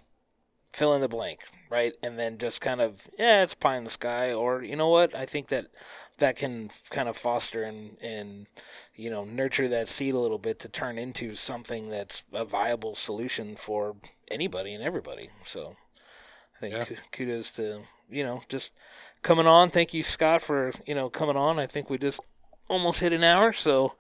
[0.74, 1.93] fill in the blank, right?
[2.01, 4.34] And then just kind of, yeah, it's pie in the sky.
[4.34, 5.15] Or, you know what?
[5.15, 5.67] I think that
[6.22, 8.47] that can kind of foster and and
[8.95, 12.95] you know nurture that seed a little bit to turn into something that's a viable
[12.95, 13.97] solution for
[14.30, 15.30] anybody and everybody.
[15.45, 15.76] So
[16.55, 16.97] I think yeah.
[17.11, 18.74] kudos to you know just
[19.22, 19.69] coming on.
[19.69, 21.59] Thank you, Scott, for you know coming on.
[21.59, 22.22] I think we just
[22.69, 23.95] almost hit an hour, so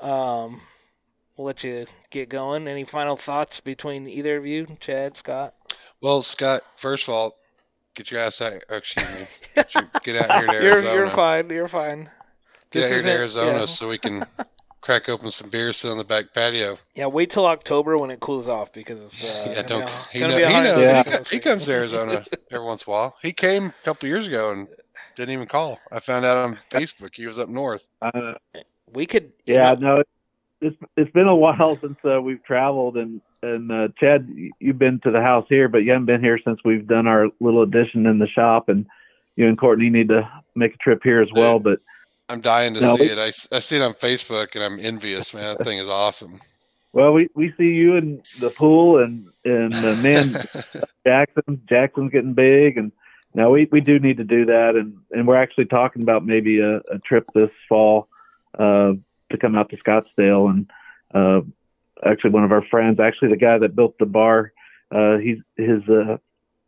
[0.00, 0.60] um,
[1.40, 2.68] we'll let you get going.
[2.68, 5.54] Any final thoughts between either of you, Chad, Scott?
[6.02, 7.36] Well, Scott, first of all,
[7.94, 8.62] Get your ass out.
[8.68, 9.26] Oh, excuse me.
[9.54, 10.82] Get, your, get out here to Arizona.
[10.82, 11.50] You're, you're fine.
[11.50, 12.08] You're fine.
[12.70, 13.66] Get this out here to Arizona yeah.
[13.66, 14.24] so we can
[14.80, 16.78] crack open some beer, sit on the back patio.
[16.94, 19.24] Yeah, wait till October when it cools off because it's.
[19.24, 19.90] Uh, yeah, don't.
[20.12, 20.80] He, know, he knows.
[20.80, 21.22] Yeah.
[21.28, 23.16] He, comes to Arizona every once in a while.
[23.22, 24.68] He came a couple years ago and
[25.16, 25.78] didn't even call.
[25.90, 27.82] I found out on Facebook he was up north.
[28.00, 28.34] Uh,
[28.92, 29.32] we could.
[29.46, 30.02] Yeah, know, no,
[30.60, 35.00] it's it's been a while since uh, we've traveled, and and uh, Chad, you've been
[35.00, 38.06] to the house here, but you haven't been here since we've done our little addition
[38.06, 38.86] in the shop, and
[39.36, 41.58] you and Courtney need to make a trip here as well.
[41.58, 41.80] But
[42.28, 43.18] I'm dying to no, see we, it.
[43.18, 45.56] I, I see it on Facebook, and I'm envious, man.
[45.56, 46.40] That thing is awesome.
[46.92, 50.44] Well, we, we see you in the pool, and and uh, man,
[51.06, 52.90] Jackson Jackson's getting big, and
[53.32, 56.58] now we, we do need to do that, and and we're actually talking about maybe
[56.58, 58.08] a, a trip this fall
[58.58, 58.94] uh,
[59.30, 60.70] to come out to Scottsdale and.
[61.12, 61.40] Uh,
[62.04, 64.52] actually one of our friends, actually the guy that built the bar.
[64.90, 66.16] Uh, he's his uh,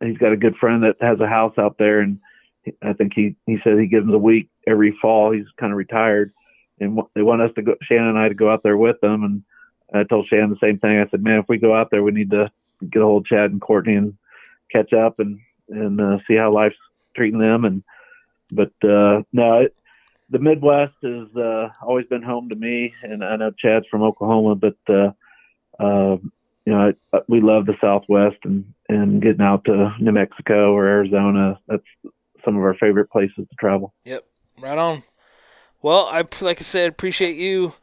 [0.01, 2.19] he's got a good friend that has a house out there, and
[2.81, 5.31] I think he he said he gives them a week every fall.
[5.31, 6.33] He's kind of retired,
[6.79, 7.75] and they want us to go.
[7.81, 9.43] Shannon and I to go out there with them, and
[9.93, 10.99] I told Shannon the same thing.
[10.99, 12.51] I said, man, if we go out there, we need to
[12.89, 14.17] get a hold of Chad and Courtney and
[14.71, 15.39] catch up and
[15.69, 16.75] and uh, see how life's
[17.15, 17.65] treating them.
[17.65, 17.83] And
[18.51, 19.75] but uh, no, it,
[20.33, 24.55] the Midwest has uh, always been home to me, and I know Chad's from Oklahoma,
[24.55, 25.11] but uh,
[25.79, 26.17] uh,
[26.65, 30.87] you know, I, we love the Southwest and and getting out to New Mexico or
[30.87, 31.59] Arizona.
[31.67, 31.83] That's
[32.43, 33.93] some of our favorite places to travel.
[34.05, 34.25] Yep,
[34.59, 35.03] right on.
[35.83, 37.73] Well, I like I said, appreciate you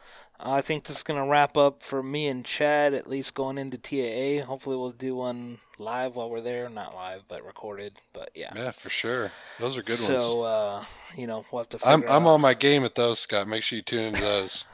[0.42, 3.58] I think this is going to wrap up for me and Chad, at least going
[3.58, 4.44] into TAA.
[4.44, 6.68] Hopefully, we'll do one live while we're there.
[6.68, 7.98] Not live, but recorded.
[8.12, 8.52] But yeah.
[8.54, 9.32] Yeah, for sure.
[9.58, 10.22] Those are good so, ones.
[10.22, 10.84] So, uh,
[11.16, 13.48] you know, we'll have to I'm, I'm on my game at those, Scott.
[13.48, 14.64] Make sure you tune into those.